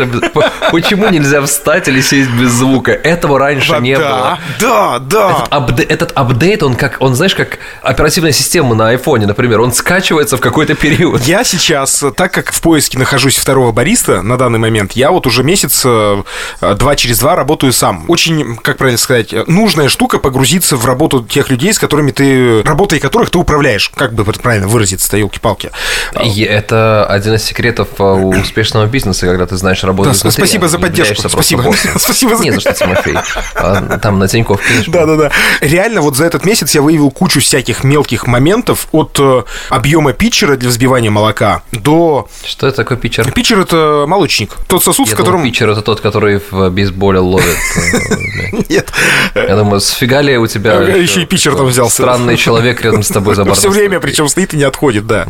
почему 0.70 1.08
нельзя 1.10 1.42
встать 1.42 1.88
или 1.88 2.00
сесть 2.00 2.30
без 2.30 2.50
звука? 2.52 2.92
Этого 2.92 3.38
раньше 3.38 3.76
не 3.80 3.96
было. 3.96 4.38
Да, 4.60 4.98
да. 4.98 5.46
Этот 5.88 6.12
апдейт, 6.14 6.62
он 6.62 6.74
как, 6.74 6.96
он, 7.00 7.14
знаешь, 7.14 7.34
как 7.34 7.58
оперативная 7.82 8.32
система 8.32 8.74
на 8.74 8.88
айфоне, 8.88 9.26
например, 9.26 9.60
он 9.60 9.72
скачивается 9.84 10.38
в 10.38 10.40
какой-то 10.40 10.74
период. 10.74 11.24
Я 11.24 11.44
сейчас, 11.44 12.02
так 12.16 12.32
как 12.32 12.52
в 12.52 12.60
поиске 12.62 12.98
нахожусь 12.98 13.36
второго 13.36 13.70
бариста 13.70 14.22
на 14.22 14.38
данный 14.38 14.58
момент, 14.58 14.92
я 14.92 15.10
вот 15.10 15.26
уже 15.26 15.44
месяц 15.44 15.82
э, 15.84 16.22
два 16.62 16.96
через 16.96 17.18
два 17.18 17.36
работаю 17.36 17.70
сам. 17.70 18.06
Очень, 18.08 18.56
как 18.56 18.78
правильно 18.78 18.96
сказать, 18.96 19.34
нужная 19.46 19.90
штука 19.90 20.18
погрузиться 20.18 20.78
в 20.78 20.86
работу 20.86 21.22
тех 21.22 21.50
людей, 21.50 21.74
с 21.74 21.78
которыми 21.78 22.12
ты, 22.12 22.62
работой 22.62 22.98
которых 22.98 23.28
ты 23.28 23.36
управляешь, 23.36 23.90
как 23.94 24.14
бы 24.14 24.24
правильно 24.24 24.68
выразиться, 24.68 25.18
елки-палки. 25.18 25.70
Это 26.14 27.04
один 27.04 27.34
из 27.34 27.44
секретов 27.44 27.88
э, 27.98 28.02
успешного 28.42 28.86
бизнеса, 28.86 29.26
когда 29.26 29.46
ты 29.46 29.56
знаешь 29.58 29.84
работу 29.84 30.14
да, 30.22 30.30
Спасибо 30.30 30.66
за 30.66 30.78
поддержку. 30.78 31.28
Спасибо. 31.28 31.62
Спасибо 31.98 32.36
за... 32.36 32.42
Не 32.42 32.52
за 32.52 32.60
что, 32.60 32.72
Тимофей. 32.72 33.16
А, 33.54 33.98
там 33.98 34.18
на 34.18 34.28
Тинькофф, 34.28 34.62
Да-да-да. 34.86 35.30
Реально 35.60 36.00
вот 36.00 36.16
за 36.16 36.24
этот 36.24 36.46
месяц 36.46 36.74
я 36.74 36.80
выявил 36.80 37.10
кучу 37.10 37.40
всяких 37.40 37.84
мелких 37.84 38.26
моментов 38.26 38.88
от 38.92 39.18
э, 39.20 39.42
объема 39.74 40.12
питчера 40.12 40.56
для 40.56 40.68
взбивания 40.68 41.10
молока 41.10 41.62
до... 41.72 42.28
Что 42.44 42.66
это 42.66 42.78
такое 42.78 42.96
питчер? 42.96 43.30
Питчер– 43.32 43.58
это 43.60 44.04
молочник. 44.06 44.52
Тот 44.68 44.84
сосуд, 44.84 45.08
Я 45.08 45.14
в 45.14 45.16
котором... 45.16 45.40
Думал, 45.40 45.52
питчер– 45.52 45.68
это 45.70 45.82
тот, 45.82 46.00
который 46.00 46.40
в 46.50 46.70
бейсболе 46.70 47.18
ловит. 47.18 47.56
Э, 47.76 48.62
Нет. 48.68 48.92
Я 49.34 49.56
думаю, 49.56 49.80
сфига 49.80 50.20
ли 50.22 50.36
у 50.38 50.46
тебя... 50.46 50.80
Еще 50.80 51.22
и 51.22 51.26
питчер 51.26 51.56
там 51.56 51.66
взялся. 51.66 52.02
Странный 52.02 52.36
человек 52.36 52.82
рядом 52.82 53.02
с 53.02 53.08
тобой 53.08 53.34
за 53.34 53.52
Все 53.54 53.68
время, 53.68 54.00
причем 54.00 54.28
стоит 54.28 54.54
и 54.54 54.56
не 54.56 54.64
отходит, 54.64 55.06
да. 55.06 55.26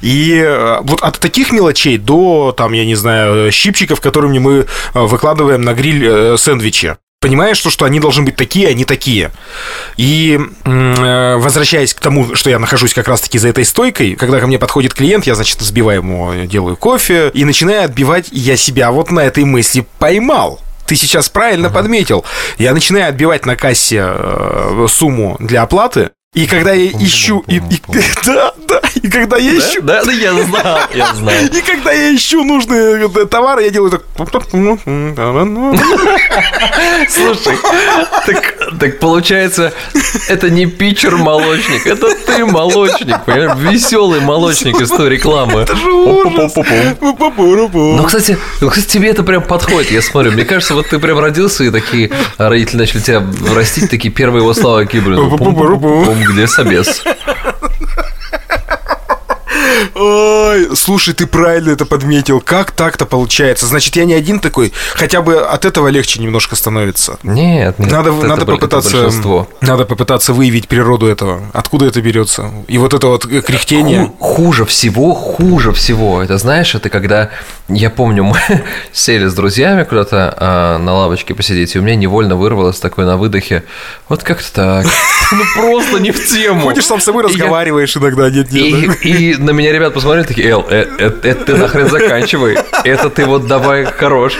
И 0.00 0.42
э, 0.44 0.80
вот 0.82 1.00
от 1.02 1.18
таких 1.18 1.52
мелочей 1.52 1.96
до, 1.96 2.52
там, 2.56 2.72
я 2.72 2.84
не 2.84 2.96
знаю, 2.96 3.52
щипчиков, 3.52 4.00
которыми 4.00 4.38
мы 4.38 4.66
э, 4.94 5.00
выкладываем 5.00 5.62
на 5.62 5.72
гриль 5.74 6.36
сэндвичи 6.36 6.96
понимаешь, 7.24 7.56
что, 7.56 7.70
что 7.70 7.86
они 7.86 8.00
должны 8.00 8.22
быть 8.22 8.36
такие, 8.36 8.68
а 8.68 8.74
не 8.74 8.84
такие. 8.84 9.30
И 9.96 10.38
э, 10.64 11.36
возвращаясь 11.38 11.94
к 11.94 12.00
тому, 12.00 12.34
что 12.34 12.50
я 12.50 12.58
нахожусь 12.58 12.92
как 12.92 13.08
раз-таки 13.08 13.38
за 13.38 13.48
этой 13.48 13.64
стойкой, 13.64 14.14
когда 14.14 14.40
ко 14.40 14.46
мне 14.46 14.58
подходит 14.58 14.92
клиент, 14.92 15.26
я, 15.26 15.34
значит, 15.34 15.58
взбиваю 15.58 16.00
ему, 16.00 16.34
делаю 16.44 16.76
кофе 16.76 17.30
и 17.32 17.46
начинаю 17.46 17.86
отбивать, 17.86 18.26
я 18.30 18.58
себя 18.58 18.92
вот 18.92 19.10
на 19.10 19.20
этой 19.20 19.44
мысли 19.44 19.86
поймал. 19.98 20.60
Ты 20.86 20.96
сейчас 20.96 21.30
правильно 21.30 21.68
uh-huh. 21.68 21.72
подметил. 21.72 22.26
Я 22.58 22.74
начинаю 22.74 23.08
отбивать 23.08 23.46
на 23.46 23.56
кассе 23.56 24.04
э, 24.04 24.86
сумму 24.90 25.36
для 25.38 25.62
оплаты, 25.62 26.10
и 26.34 26.46
когда 26.46 26.72
я 26.72 26.90
ищу... 26.90 27.42
И, 27.46 27.56
и, 27.56 27.80
да, 28.26 28.52
да, 28.68 28.80
и 28.94 29.08
когда 29.08 29.36
я 29.36 29.58
ищу... 29.58 29.82
Да, 29.82 30.04
да, 30.04 30.12
я 30.12 30.32
знал, 30.44 30.78
я 30.94 31.14
знал. 31.14 31.34
И 31.52 31.60
когда 31.60 31.92
я 31.92 32.14
ищу 32.14 32.42
нужные 32.44 33.08
товары, 33.26 33.64
я 33.64 33.70
делаю 33.70 33.90
так... 33.90 34.02
Слушай, 37.10 37.58
так, 38.26 38.54
так 38.80 38.98
получается, 38.98 39.72
это 40.28 40.50
не 40.50 40.66
питчер-молочник, 40.66 41.86
это 41.86 42.14
ты 42.26 42.44
молочник, 42.46 43.24
понимаешь? 43.24 43.58
Веселый 43.72 44.20
молочник 44.20 44.80
из 44.80 44.88
той 44.88 45.08
рекламы. 45.10 45.60
Это 45.60 45.76
же 45.76 45.92
ужас. 45.92 46.52
Ну, 47.96 48.04
кстати, 48.04 48.38
ну, 48.60 48.68
кстати, 48.70 48.86
тебе 48.86 49.10
это 49.10 49.22
прям 49.22 49.42
подходит, 49.42 49.90
я 49.90 50.02
смотрю. 50.02 50.32
Мне 50.32 50.44
кажется, 50.44 50.74
вот 50.74 50.88
ты 50.88 50.98
прям 50.98 51.18
родился, 51.18 51.64
и 51.64 51.70
такие 51.70 52.10
родители 52.38 52.78
начали 52.78 53.00
тебя 53.00 53.22
растить, 53.54 53.90
такие 53.90 54.12
первые 54.12 54.42
его 54.42 54.54
слова, 54.54 54.82
какие, 54.84 55.00
блин, 55.00 55.30
где 56.32 56.46
собес. 56.46 57.02
Ой, 60.54 60.76
слушай, 60.76 61.14
ты 61.14 61.26
правильно 61.26 61.70
это 61.70 61.84
подметил. 61.84 62.40
Как 62.40 62.70
так-то 62.70 63.06
получается? 63.06 63.66
Значит, 63.66 63.96
я 63.96 64.04
не 64.04 64.14
один 64.14 64.38
такой. 64.38 64.72
Хотя 64.94 65.20
бы 65.20 65.40
от 65.40 65.64
этого 65.64 65.88
легче 65.88 66.20
немножко 66.20 66.54
становится. 66.54 67.18
Нет, 67.24 67.78
нет. 67.78 67.90
Надо, 67.90 68.10
это 68.10 68.26
надо 68.26 68.46
попытаться. 68.46 69.10
Надо 69.60 69.84
попытаться 69.84 70.32
выявить 70.32 70.68
природу 70.68 71.06
этого. 71.06 71.42
Откуда 71.52 71.86
это 71.86 72.00
берется? 72.00 72.52
И 72.68 72.78
вот 72.78 72.94
это 72.94 73.08
вот 73.08 73.26
кряхтение. 73.26 74.12
Хуже 74.20 74.64
всего, 74.64 75.12
хуже 75.12 75.72
всего. 75.72 76.22
Это 76.22 76.38
знаешь, 76.38 76.74
это 76.76 76.88
когда 76.88 77.30
Я 77.68 77.88
помню, 77.88 78.24
мы 78.24 78.36
сели 78.92 79.26
с 79.26 79.32
друзьями 79.32 79.84
куда-то 79.84 80.34
а, 80.36 80.78
на 80.78 80.92
лавочке 80.92 81.34
посидеть, 81.34 81.74
и 81.74 81.78
у 81.78 81.82
меня 81.82 81.96
невольно 81.96 82.36
вырвалось 82.36 82.78
такое 82.78 83.06
на 83.06 83.16
выдохе. 83.16 83.64
Вот 84.08 84.22
как-то 84.22 84.52
так. 84.52 84.86
Ну 85.32 85.42
просто 85.56 85.98
не 86.00 86.12
в 86.12 86.26
тему. 86.26 86.60
Ходишь 86.60 86.84
сам 86.84 87.00
с 87.00 87.04
собой, 87.04 87.24
разговариваешь 87.24 87.96
иногда, 87.96 88.28
нет, 88.28 88.52
нет. 88.52 89.04
И, 89.04 89.34
на 89.36 89.50
меня 89.50 89.72
ребят 89.72 89.94
посмотрели 89.94 90.26
такие, 90.26 90.48
Эл, 90.50 90.60
это, 90.68 91.02
это, 91.02 91.28
это 91.28 91.44
ты 91.46 91.56
нахрен 91.56 91.88
заканчивай, 91.88 92.58
это 92.84 93.08
ты 93.08 93.24
вот 93.24 93.46
давай 93.46 93.86
хорош. 93.86 94.36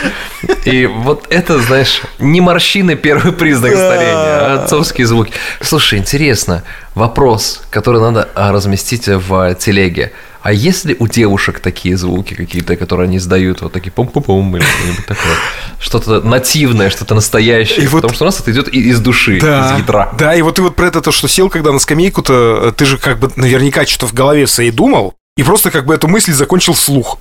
И 0.63 0.85
вот 0.85 1.25
это, 1.31 1.59
знаешь, 1.59 2.03
не 2.19 2.39
морщины 2.39 2.95
первый 2.95 3.33
признак 3.33 3.73
старения, 3.73 4.13
а 4.13 4.61
отцовские 4.63 5.07
звуки. 5.07 5.33
Слушай, 5.59 5.97
интересно, 5.97 6.63
вопрос, 6.93 7.63
который 7.71 7.99
надо 7.99 8.29
а, 8.35 8.51
разместить 8.51 9.07
в 9.07 9.55
телеге. 9.55 10.13
А 10.45 10.53
если 10.53 10.95
у 10.99 11.07
девушек 11.07 11.59
такие 11.59 11.97
звуки 11.97 12.35
какие-то, 12.35 12.75
которые 12.75 13.07
они 13.07 13.17
издают, 13.17 13.63
вот 13.63 13.73
такие 13.73 13.91
пум-пум-пум 13.91 14.55
или 14.55 14.63
что-нибудь 14.63 15.05
такое? 15.07 15.33
Что-то 15.79 16.21
нативное, 16.21 16.91
что-то 16.91 17.15
настоящее. 17.15 17.85
И 17.85 17.87
потому 17.87 18.09
вот, 18.09 18.13
что 18.13 18.25
у 18.25 18.27
нас 18.27 18.39
это 18.39 18.51
идет 18.51 18.67
из 18.67 18.99
души, 18.99 19.39
да, 19.41 19.73
из 19.73 19.79
ядра. 19.79 20.13
Да, 20.19 20.35
и 20.35 20.43
вот 20.43 20.53
ты 20.53 20.61
вот 20.61 20.75
про 20.75 20.85
это 20.85 21.01
то, 21.01 21.11
что 21.11 21.27
сел, 21.27 21.49
когда 21.49 21.71
на 21.71 21.79
скамейку-то, 21.79 22.75
ты 22.77 22.85
же 22.85 22.99
как 22.99 23.17
бы 23.17 23.31
наверняка 23.35 23.87
что-то 23.87 24.05
в 24.05 24.13
голове 24.13 24.45
своей 24.45 24.69
думал, 24.69 25.15
и 25.37 25.43
просто 25.43 25.69
как 25.69 25.85
бы 25.85 25.93
эту 25.93 26.07
мысль 26.07 26.31
закончил 26.31 26.71
вслух. 26.71 27.17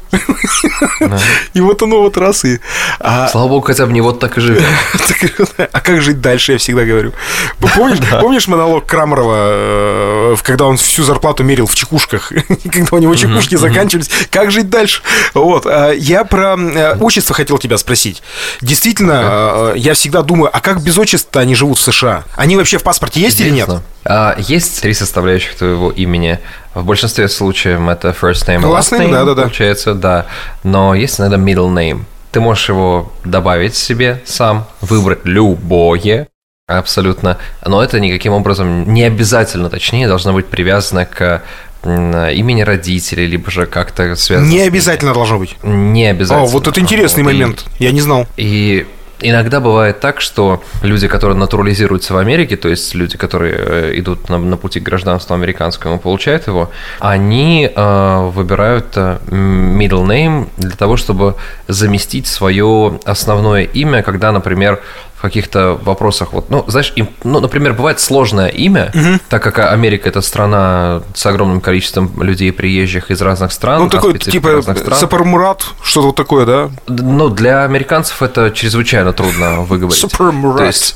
Да. 1.01 1.19
И 1.53 1.61
вот 1.61 1.83
оно 1.83 2.01
вот 2.01 2.17
раз 2.17 2.45
и... 2.45 2.61
А... 3.01 3.27
Слава 3.27 3.49
богу, 3.49 3.67
хотя 3.67 3.87
бы 3.87 3.93
не 3.93 4.01
вот 4.01 4.21
так 4.21 4.39
и 4.39 4.41
живет. 4.41 4.63
а 5.59 5.81
как 5.81 6.01
жить 6.01 6.21
дальше, 6.21 6.53
я 6.53 6.59
всегда 6.59 6.85
говорю. 6.85 7.13
Помнишь, 7.59 7.99
да. 7.99 8.21
помнишь 8.21 8.47
монолог 8.47 8.87
Крамарова, 8.87 9.35
э, 9.37 10.37
когда 10.45 10.67
он 10.67 10.77
всю 10.77 11.03
зарплату 11.03 11.43
мерил 11.43 11.67
в 11.67 11.75
чекушках, 11.75 12.31
когда 12.73 12.97
у 12.97 12.99
него 12.99 13.17
чекушки 13.17 13.57
заканчивались? 13.57 14.09
Как 14.31 14.53
жить 14.53 14.71
дальше? 14.71 15.03
Вот. 15.35 15.67
А 15.67 15.91
я 15.91 16.23
про 16.25 16.57
э, 16.57 16.97
отчество 17.01 17.35
хотел 17.35 17.59
тебя 17.59 17.79
спросить. 17.79 18.23
Действительно, 18.61 19.73
э, 19.75 19.79
я 19.79 19.95
всегда 19.95 20.23
думаю, 20.23 20.51
а 20.57 20.61
как 20.61 20.81
без 20.83 20.97
отчества 20.97 21.41
они 21.41 21.57
живут 21.57 21.79
в 21.79 21.83
США? 21.83 22.23
Они 22.37 22.57
вообще 22.57 22.79
в 22.79 22.85
паспорте 22.85 23.21
есть 23.21 23.41
или 23.41 23.51
нет? 23.51 23.69
А, 24.05 24.37
есть 24.39 24.83
три 24.83 24.95
составляющих 24.95 25.57
твоего 25.57 25.91
имени. 25.91 26.39
В 26.75 26.85
большинстве 26.85 27.29
случаев 27.29 27.81
это 27.89 28.09
first 28.09 28.47
name, 28.47 28.63
last 28.63 28.99
name, 28.99 29.11
да, 29.11 29.25
да, 29.25 29.35
да. 29.35 29.43
получается, 29.43 29.95
да. 29.95 30.27
Но 30.63 30.95
есть 30.95 31.21
иногда 31.21 31.37
middle 31.37 31.73
name. 31.73 32.03
Ты 32.33 32.41
можешь 32.41 32.69
его 32.69 33.13
добавить 33.25 33.77
себе 33.77 34.21
сам, 34.25 34.67
выбрать 34.81 35.21
любое, 35.25 36.27
абсолютно. 36.67 37.39
Но 37.65 37.83
это 37.83 38.01
никаким 38.01 38.33
образом 38.33 38.93
не 38.93 39.05
обязательно, 39.05 39.71
точнее, 39.71 40.09
должно 40.09 40.33
быть 40.33 40.47
привязано 40.47 41.07
к 41.07 41.43
имени 41.85 42.63
родителей, 42.63 43.27
либо 43.27 43.51
же 43.51 43.67
как-то 43.67 44.17
связано. 44.17 44.49
Не 44.49 44.63
обязательно 44.63 45.13
должно 45.13 45.39
быть. 45.39 45.57
Не 45.63 46.07
обязательно. 46.07 46.47
О, 46.47 46.51
вот 46.51 46.67
это 46.67 46.81
интересный 46.81 47.23
вот. 47.23 47.33
момент. 47.33 47.67
Я 47.79 47.93
не 47.93 48.01
знал. 48.01 48.27
И 48.37 48.87
Иногда 49.27 49.61
бывает 49.61 50.01
так, 50.01 50.21
что 50.21 50.63
люди, 50.83 51.09
которые 51.09 51.39
натурализируются 51.39 52.13
в 52.13 52.19
Америке, 52.19 52.57
то 52.57 52.69
есть 52.69 52.95
люди, 52.95 53.17
которые 53.17 53.55
э, 53.57 53.99
идут 53.99 54.29
на, 54.29 54.37
на 54.37 54.59
пути 54.59 54.81
к 54.81 54.83
гражданству 54.83 55.35
американскому, 55.35 55.99
получают 55.99 56.47
его, 56.47 56.71
они 57.01 57.71
э, 57.75 58.31
выбирают 58.35 58.89
э, 58.97 59.17
middle 59.29 60.05
name 60.05 60.49
для 60.59 60.77
того, 60.77 60.99
чтобы 60.99 61.37
заместить 61.69 62.27
свое 62.27 63.01
основное 63.07 63.63
имя, 63.63 64.03
когда, 64.03 64.31
например, 64.31 64.83
каких-то 65.25 65.81
вопросах, 65.83 66.33
вот, 66.33 66.51
ну, 66.51 66.65
знаешь, 66.69 66.93
им, 66.97 67.09
ну, 67.25 67.41
например, 67.41 67.73
бывает 67.73 67.99
сложное 67.99 68.49
имя, 68.49 68.93
угу. 68.95 69.19
так 69.29 69.43
как 69.43 69.59
Америка 69.59 70.09
это 70.09 70.21
страна 70.21 71.03
с 71.15 71.25
огромным 71.25 71.61
количеством 71.61 72.23
людей 72.23 72.53
приезжих 72.53 73.11
из 73.11 73.23
разных 73.23 73.53
стран. 73.53 73.83
Ну, 73.83 73.89
такой, 73.89 74.19
типа, 74.19 74.63
Сапармурат, 74.95 75.65
что-то 75.83 76.09
вот 76.09 76.17
такое, 76.17 76.45
да? 76.47 76.71
Ну, 76.89 77.31
для 77.31 77.65
американцев 77.65 78.23
это 78.23 78.51
чрезвычайно 78.51 79.13
трудно 79.13 79.63
выговорить. 79.63 79.99
Сапармурат. 79.99 80.95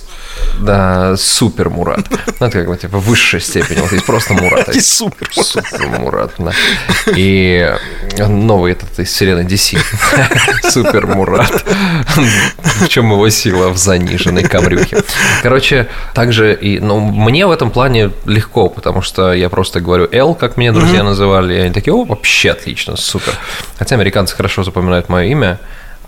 Да, 0.61 1.17
супер 1.17 1.71
Мурат. 1.71 2.07
Ну, 2.41 2.47
это 2.47 2.59
как 2.59 2.67
бы 2.67 2.77
типа 2.77 2.99
высшая 2.99 3.41
степень. 3.41 3.81
Вот 3.81 3.93
есть 3.93 4.07
просто 4.07 4.35
Мурат. 4.35 4.69
И 4.75 4.81
супер 4.81 5.29
Супер 5.33 5.87
Мурат, 5.87 6.33
да. 6.39 6.53
И 7.17 7.75
новый 8.19 8.73
этот 8.73 8.99
из 8.99 9.09
вселенной 9.09 9.45
DC. 9.45 9.79
Супер 10.71 11.07
Мурат. 11.07 11.65
В 12.65 12.89
чем 12.89 13.13
его 13.13 13.29
сила? 13.31 13.69
В 13.69 13.77
заниженной 13.77 14.45
камрюхе. 14.45 15.03
Короче, 15.43 15.89
также 16.15 16.55
и, 16.55 16.81
ну, 16.81 17.01
мне 17.01 17.47
в 17.47 17.51
этом 17.51 17.71
плане 17.71 18.11
легко, 18.27 18.69
потому 18.69 19.03
что 19.03 19.33
я 19.33 19.49
просто 19.49 19.81
говорю 19.81 20.09
L, 20.11 20.35
как 20.35 20.57
меня 20.57 20.73
друзья 20.73 21.03
называли, 21.03 21.55
и 21.55 21.59
они 21.59 21.73
такие, 21.73 21.95
о, 21.95 22.05
вообще 22.05 22.51
отлично, 22.51 22.97
супер. 22.97 23.35
Хотя 23.79 23.95
американцы 23.95 24.35
хорошо 24.35 24.65
запоминают 24.65 25.09
мое 25.09 25.27
имя, 25.27 25.59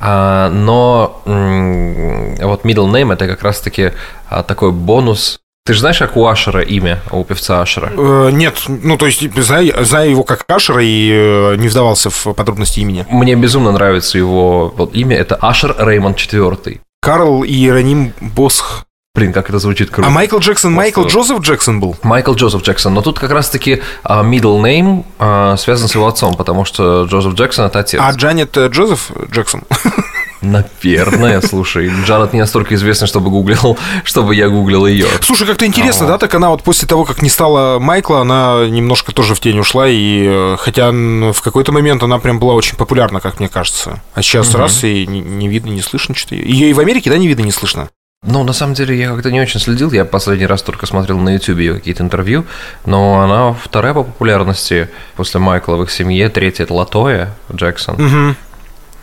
но 0.01 1.21
вот 1.25 2.65
middle 2.65 2.91
name 2.91 3.13
это 3.13 3.27
как 3.27 3.43
раз-таки 3.43 3.93
а, 4.29 4.43
такой 4.43 4.73
бонус 4.73 5.41
ты 5.67 5.75
же 5.75 5.81
знаешь, 5.81 5.99
как 5.99 6.17
у 6.17 6.27
Ашера 6.27 6.63
имя, 6.63 7.01
у 7.11 7.23
певца 7.23 7.61
Ашера? 7.61 7.93
Э, 7.97 8.31
нет, 8.33 8.63
ну 8.67 8.97
то 8.97 9.07
есть 9.07 9.23
знаю, 9.41 9.85
знаю 9.85 10.11
его 10.11 10.25
как 10.25 10.45
Ашера 10.49 10.83
и 10.83 11.11
э, 11.13 11.57
не 11.57 11.69
вдавался 11.69 12.09
в 12.09 12.33
подробности 12.33 12.81
имени. 12.81 13.07
Мне 13.11 13.37
безумно 13.37 13.71
нравится 13.71 14.17
его 14.17 14.73
вот, 14.75 14.95
имя, 14.95 15.17
это 15.17 15.37
Ашер 15.37 15.77
Реймонд 15.79 16.17
IV. 16.17 16.81
Карл 17.03 17.45
Иероним 17.45 18.13
Босх 18.21 18.85
Блин, 19.21 19.35
как 19.35 19.51
это 19.51 19.59
звучит 19.59 19.91
круто. 19.91 20.09
А 20.09 20.11
Майкл 20.11 20.39
Джексон, 20.39 20.73
Майкл 20.73 21.05
Джозеф 21.05 21.41
Джексон 21.41 21.79
был? 21.79 21.95
Майкл 22.03 22.33
Джозеф 22.33 22.63
Джексон. 22.63 22.95
Но 22.95 23.03
тут 23.03 23.19
как 23.19 23.31
раз-таки 23.31 23.83
uh, 24.03 24.25
middle 24.25 24.63
name 24.63 25.05
uh, 25.19 25.59
связан 25.59 25.89
с 25.89 25.95
его 25.95 26.07
отцом, 26.07 26.37
потому 26.37 26.65
что 26.65 27.05
Джозеф 27.05 27.35
Джексон– 27.35 27.67
это 27.67 27.81
отец. 27.81 28.01
А 28.03 28.11
Джанет 28.13 28.57
э, 28.57 28.69
Джозеф 28.69 29.11
Джексон? 29.31 29.65
Наверное, 30.41 31.43
слушай. 31.43 31.93
Джанет 32.07 32.33
не 32.33 32.41
настолько 32.41 32.75
известна, 32.77 33.07
чтобы 33.07 33.29
гуглил, 33.29 33.77
чтобы 34.05 34.35
я 34.35 34.49
гуглил 34.49 34.87
ее. 34.87 35.07
Слушай, 35.21 35.47
как-то 35.47 35.67
интересно, 35.67 36.07
да? 36.07 36.17
Так 36.17 36.35
она 36.35 36.49
вот 36.49 36.63
после 36.63 36.89
того, 36.89 37.05
как 37.05 37.21
не 37.21 37.29
стала 37.29 37.79
Майкла, 37.79 38.23
она 38.23 38.67
немножко 38.69 39.13
тоже 39.13 39.35
в 39.35 39.41
тень 39.41 39.59
ушла, 39.59 39.87
и 39.87 40.25
э, 40.27 40.57
хотя 40.59 40.93
в 40.93 41.43
какой-то 41.43 41.73
момент 41.73 42.03
она 42.03 42.19
прям 42.19 42.39
была 42.39 42.55
очень 42.55 42.79
популярна, 42.79 43.21
как 43.21 43.39
мне 43.39 43.51
кажется. 43.51 44.03
А 44.15 44.23
сейчас 44.23 44.49
угу. 44.49 44.59
раз 44.61 44.83
и 44.83 45.07
не, 45.07 45.21
не 45.21 45.47
видно, 45.47 45.69
не 45.69 45.83
слышно 45.83 46.15
что-то. 46.15 46.37
Ее 46.37 46.71
и 46.71 46.73
в 46.73 46.81
Америке, 46.81 47.11
да, 47.11 47.19
не 47.19 47.29
видно, 47.29 47.43
не 47.43 47.53
слышно? 47.53 47.91
Ну, 48.23 48.45
на 48.45 48.53
самом 48.53 48.75
деле, 48.75 48.99
я 48.99 49.09
как-то 49.09 49.31
не 49.31 49.41
очень 49.41 49.61
следил. 49.61 49.91
Я 49.93 50.05
последний 50.05 50.45
раз 50.45 50.63
только 50.63 50.85
смотрел 50.85 51.19
на 51.19 51.33
YouTube 51.33 51.59
ее 51.59 51.75
какие-то 51.75 52.03
интервью. 52.03 52.45
Но 52.85 53.23
она 53.23 53.55
вторая 53.55 53.95
по 53.95 54.05
популярности 54.05 54.91
после 55.17 55.41
Майкла 55.41 55.77
в 55.77 55.83
их 55.85 55.91
семье. 55.91 56.29
Третья– 56.29 56.65
это 56.65 56.75
Латоя 56.75 57.35
Джексон. 57.51 57.95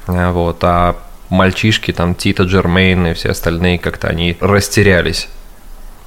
Угу. 0.07 0.23
Вот. 0.33 0.63
А 0.63 0.97
мальчишки, 1.29 1.91
там, 1.93 2.13
Тита 2.13 2.43
Джермейн 2.43 3.07
и 3.07 3.13
все 3.15 3.31
остальные, 3.31 3.79
как-то 3.79 4.07
они 4.07 4.37
растерялись. 4.39 5.29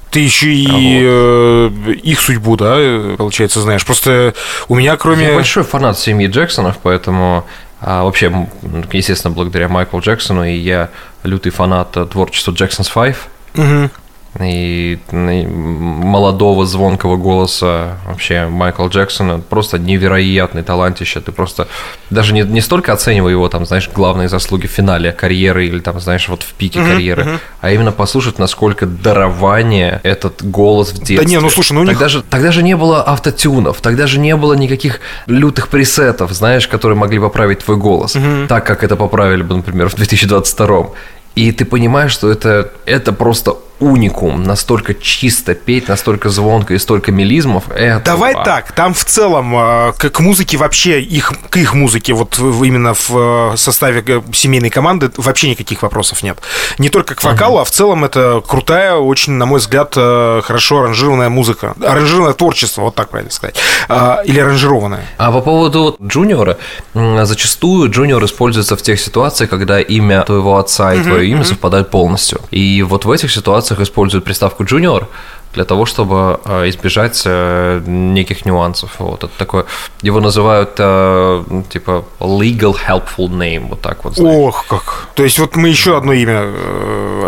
Ты 0.09 0.21
еще 0.21 0.53
и 0.53 0.67
а 0.67 0.71
вот. 0.71 1.89
Э, 1.89 1.91
их 1.91 2.19
судьбу, 2.21 2.55
да, 2.55 2.77
получается, 3.17 3.59
знаешь. 3.59 3.85
Просто 3.85 4.33
у 4.69 4.75
меня, 4.75 4.95
кроме... 4.95 5.27
Я 5.27 5.33
большой 5.33 5.63
фанат 5.63 5.99
семьи 5.99 6.27
Джексонов, 6.27 6.77
поэтому 6.81 7.45
а 7.83 8.03
вообще, 8.03 8.47
естественно, 8.91 9.33
благодаря 9.33 9.67
Майклу 9.67 10.01
Джексону, 10.01 10.43
и 10.43 10.53
я 10.53 10.91
лютый 11.23 11.51
фанат 11.51 11.91
творчества 12.09 12.51
Jackson's 12.51 12.91
Five. 12.93 13.17
Угу 13.55 13.89
и 14.39 14.97
молодого 15.11 16.65
звонкого 16.65 17.17
голоса 17.17 17.97
вообще 18.05 18.47
Майкла 18.47 18.87
Джексона 18.87 19.39
просто 19.39 19.77
невероятный 19.77 20.63
талантище. 20.63 21.19
Ты 21.19 21.33
просто 21.33 21.67
даже 22.09 22.33
не, 22.33 22.43
не 22.43 22.61
столько 22.61 22.93
оценивай 22.93 23.33
его, 23.33 23.49
там, 23.49 23.65
знаешь, 23.65 23.89
главные 23.93 24.29
заслуги 24.29 24.67
в 24.67 24.71
финале 24.71 25.11
карьеры 25.11 25.67
или 25.67 25.79
там, 25.79 25.99
знаешь, 25.99 26.29
вот 26.29 26.43
в 26.43 26.53
пике 26.53 26.79
uh-huh, 26.79 26.93
карьеры, 26.93 27.23
uh-huh. 27.23 27.39
а 27.59 27.71
именно 27.71 27.91
послушать, 27.91 28.39
насколько 28.39 28.85
дарование 28.85 29.99
этот 30.03 30.43
голос 30.43 30.93
в 30.93 30.99
детстве. 30.99 31.17
Да 31.17 31.25
не, 31.25 31.39
ну 31.39 31.49
слушай, 31.49 31.73
ну 31.73 31.81
у 31.81 31.83
них... 31.83 31.93
тогда, 31.93 32.07
же, 32.07 32.21
тогда 32.21 32.51
же 32.53 32.63
не 32.63 32.77
было 32.77 33.03
автотюнов, 33.05 33.81
тогда 33.81 34.07
же 34.07 34.17
не 34.17 34.35
было 34.37 34.53
никаких 34.53 35.01
лютых 35.25 35.67
пресетов, 35.67 36.31
знаешь, 36.31 36.69
которые 36.69 36.97
могли 36.97 37.19
поправить 37.19 37.59
твой 37.59 37.75
голос, 37.75 38.15
uh-huh. 38.15 38.47
так 38.47 38.65
как 38.65 38.85
это 38.85 38.95
поправили 38.95 39.43
бы, 39.43 39.57
например, 39.57 39.89
в 39.89 39.95
2022 39.95 40.91
и 41.35 41.51
ты 41.51 41.65
понимаешь, 41.65 42.11
что 42.11 42.29
это, 42.29 42.71
это 42.85 43.13
просто 43.13 43.55
уникум, 43.81 44.43
настолько 44.43 44.93
чисто 44.93 45.55
петь, 45.55 45.89
настолько 45.89 46.29
звонко 46.29 46.75
и 46.75 46.77
столько 46.77 47.11
мелизмов. 47.11 47.65
Это 47.69 48.05
Давай 48.05 48.35
вау. 48.35 48.45
так, 48.45 48.71
там 48.71 48.93
в 48.93 49.03
целом 49.03 49.53
а, 49.55 49.91
к, 49.93 50.09
к 50.09 50.19
музыке 50.19 50.57
вообще, 50.57 51.01
их, 51.01 51.33
к 51.49 51.57
их 51.57 51.73
музыке, 51.73 52.13
вот 52.13 52.37
именно 52.39 52.93
в 52.93 53.09
э, 53.11 53.57
составе 53.57 54.03
э, 54.05 54.21
семейной 54.33 54.69
команды 54.69 55.11
вообще 55.17 55.49
никаких 55.49 55.81
вопросов 55.81 56.23
нет. 56.23 56.39
Не 56.77 56.89
только 56.89 57.15
к 57.15 57.23
вокалу, 57.23 57.57
uh-huh. 57.57 57.61
а 57.61 57.65
в 57.65 57.71
целом 57.71 58.05
это 58.05 58.41
крутая, 58.47 58.95
очень, 58.95 59.33
на 59.33 59.45
мой 59.45 59.59
взгляд, 59.59 59.93
э, 59.95 60.41
хорошо 60.43 60.81
аранжированная 60.81 61.29
музыка. 61.29 61.73
Аранжированное 61.81 62.33
творчество, 62.33 62.83
вот 62.83 62.95
так 62.95 63.09
правильно 63.09 63.31
сказать. 63.31 63.55
А, 63.89 64.21
или 64.23 64.39
аранжированное. 64.39 65.05
А 65.17 65.31
по 65.31 65.41
поводу 65.41 65.97
джуниора, 66.01 66.57
зачастую 66.93 67.89
джуниор 67.89 68.23
используется 68.25 68.77
в 68.77 68.81
тех 68.81 68.99
ситуациях, 68.99 69.49
когда 69.49 69.81
имя 69.81 70.23
твоего 70.23 70.57
отца 70.57 70.93
и 70.93 71.01
твое 71.01 71.27
имя 71.27 71.41
uh-huh. 71.41 71.45
совпадают 71.45 71.89
полностью. 71.89 72.41
И 72.51 72.83
вот 72.83 73.05
в 73.05 73.11
этих 73.11 73.31
ситуациях 73.31 73.70
используют 73.79 74.25
приставку 74.25 74.63
junior, 74.63 75.07
для 75.53 75.65
того, 75.65 75.85
чтобы 75.85 76.39
э, 76.45 76.69
избежать 76.69 77.21
э, 77.25 77.81
неких 77.85 78.45
нюансов. 78.45 78.95
Вот 78.99 79.23
это 79.23 79.33
такое, 79.37 79.65
его 80.01 80.19
называют 80.19 80.71
э, 80.77 81.43
типа 81.69 82.05
legal 82.19 82.75
helpful 82.75 83.29
name, 83.29 83.67
вот 83.69 83.81
так 83.81 84.03
вот. 84.03 84.15
Знаешь. 84.15 84.37
Ох, 84.37 84.65
как. 84.67 85.07
То 85.15 85.23
есть 85.23 85.39
вот 85.39 85.55
мы 85.55 85.69
еще 85.69 85.97
одно 85.97 86.13
имя 86.13 86.45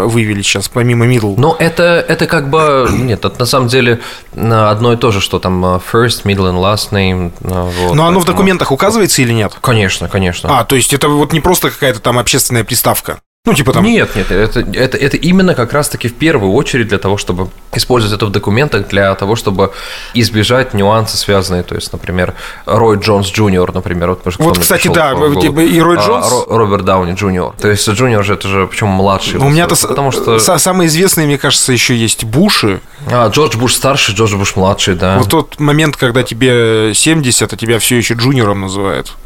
вывели 0.05 0.41
сейчас, 0.41 0.69
помимо 0.69 1.05
middle. 1.05 1.35
Ну, 1.37 1.55
это, 1.59 1.83
это 1.83 2.25
как 2.27 2.49
бы, 2.49 2.87
нет, 2.93 3.25
это 3.25 3.39
на 3.39 3.45
самом 3.45 3.67
деле 3.67 3.99
одно 4.35 4.93
и 4.93 4.97
то 4.97 5.11
же, 5.11 5.19
что 5.19 5.39
там 5.39 5.63
first, 5.63 6.23
middle 6.23 6.51
and 6.51 6.61
last 6.61 6.91
name. 6.91 7.31
Вот, 7.41 7.95
Но 7.95 8.07
оно 8.07 8.19
в 8.19 8.25
документах 8.25 8.71
указывается 8.71 9.21
или 9.21 9.33
нет? 9.33 9.53
Конечно, 9.61 10.07
конечно. 10.07 10.59
А, 10.59 10.63
то 10.63 10.75
есть 10.75 10.93
это 10.93 11.09
вот 11.09 11.33
не 11.33 11.41
просто 11.41 11.69
какая-то 11.69 11.99
там 11.99 12.17
общественная 12.17 12.63
приставка? 12.63 13.19
Ну, 13.45 13.53
типа 13.53 13.73
там... 13.73 13.83
Нет, 13.83 14.15
нет, 14.15 14.31
это, 14.31 14.61
это, 14.61 14.97
это 14.97 15.17
именно 15.17 15.53
как 15.53 15.73
раз-таки 15.73 16.07
в 16.07 16.13
первую 16.13 16.53
очередь 16.53 16.87
для 16.87 16.97
того, 16.97 17.17
чтобы 17.17 17.49
использовать 17.73 18.15
это 18.15 18.25
в 18.25 18.29
документах, 18.29 18.87
для 18.87 19.13
того, 19.15 19.35
чтобы 19.35 19.73
избежать 20.13 20.73
нюансы, 20.73 21.17
связанные, 21.17 21.63
то 21.63 21.75
есть, 21.75 21.91
например, 21.91 22.35
Рой 22.65 22.99
Джонс 22.99 23.27
Junior, 23.29 23.73
например. 23.73 24.11
Вот, 24.11 24.37
вот 24.37 24.59
кстати, 24.59 24.87
да, 24.87 25.11
и 25.11 25.81
Рой 25.81 25.97
а, 25.97 26.01
Джонс... 26.01 26.25
А, 26.47 26.55
Роберт 26.57 26.85
Дауни 26.85 27.15
Junior. 27.15 27.53
То 27.59 27.67
есть, 27.67 27.85
Junior 27.89 28.23
же, 28.23 28.35
это 28.35 28.47
же, 28.47 28.65
почему 28.65 28.91
младший. 28.91 29.41
У 29.41 29.49
меня-то 29.49 29.75
потому 29.75 30.13
что... 30.13 30.39
самые 30.39 30.87
известные, 30.87 31.27
мне 31.27 31.37
кажется, 31.37 31.73
еще 31.73 31.97
есть 31.97 32.23
Буши. 32.23 32.79
А, 33.11 33.27
Джордж 33.27 33.57
Буш 33.57 33.73
старший, 33.73 34.15
Джордж 34.15 34.37
Буш 34.37 34.55
младший, 34.55 34.95
да. 34.95 35.17
Вот 35.17 35.27
тот 35.27 35.59
момент, 35.59 35.97
когда 35.97 36.23
тебе 36.23 36.93
70, 36.95 37.51
а 37.51 37.57
тебя 37.57 37.79
все 37.79 37.97
еще 37.97 38.13
Junior 38.13 38.49
ом 38.49 38.61
называют. 38.61 39.17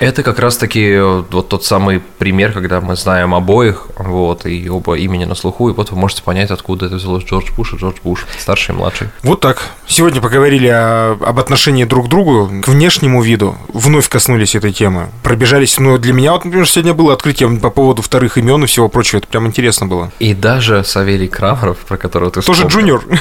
Это 0.00 0.22
как 0.22 0.38
раз-таки 0.38 0.98
вот 0.98 1.48
тот 1.48 1.62
самый 1.62 2.00
пример, 2.00 2.52
когда 2.52 2.80
мы 2.80 2.96
знаем 2.96 3.34
обоих, 3.34 3.88
вот, 3.98 4.46
и 4.46 4.66
оба 4.70 4.96
имени 4.96 5.26
на 5.26 5.34
слуху, 5.34 5.68
и 5.68 5.74
вот 5.74 5.90
вы 5.90 5.98
можете 5.98 6.22
понять, 6.22 6.50
откуда 6.50 6.86
это 6.86 6.94
взялось 6.94 7.22
Джордж 7.24 7.52
Буш 7.54 7.74
и 7.74 7.76
Джордж 7.76 7.98
Буш, 8.02 8.26
старший 8.38 8.74
и 8.74 8.78
младший. 8.78 9.08
Вот 9.22 9.40
так. 9.40 9.62
Сегодня 9.86 10.22
поговорили 10.22 10.68
о, 10.68 11.18
об 11.20 11.38
отношении 11.38 11.84
друг 11.84 12.06
к 12.06 12.08
другу, 12.08 12.50
к 12.62 12.68
внешнему 12.68 13.22
виду, 13.22 13.58
вновь 13.74 14.08
коснулись 14.08 14.54
этой 14.54 14.72
темы, 14.72 15.10
пробежались, 15.22 15.78
но 15.78 15.98
для 15.98 16.14
меня 16.14 16.32
вот, 16.32 16.46
например, 16.46 16.66
сегодня 16.66 16.94
было 16.94 17.12
открытие 17.12 17.50
по 17.58 17.68
поводу 17.68 18.00
вторых 18.00 18.38
имен 18.38 18.64
и 18.64 18.66
всего 18.66 18.88
прочего, 18.88 19.18
это 19.18 19.26
прям 19.26 19.46
интересно 19.46 19.86
было. 19.86 20.10
И 20.18 20.32
даже 20.32 20.82
Савелий 20.82 21.28
Крамеров, 21.28 21.76
про 21.76 21.98
которого 21.98 22.30
ты 22.30 22.40
Тоже 22.40 22.66
вспомнил. 22.66 22.96
джуниор. 22.96 23.20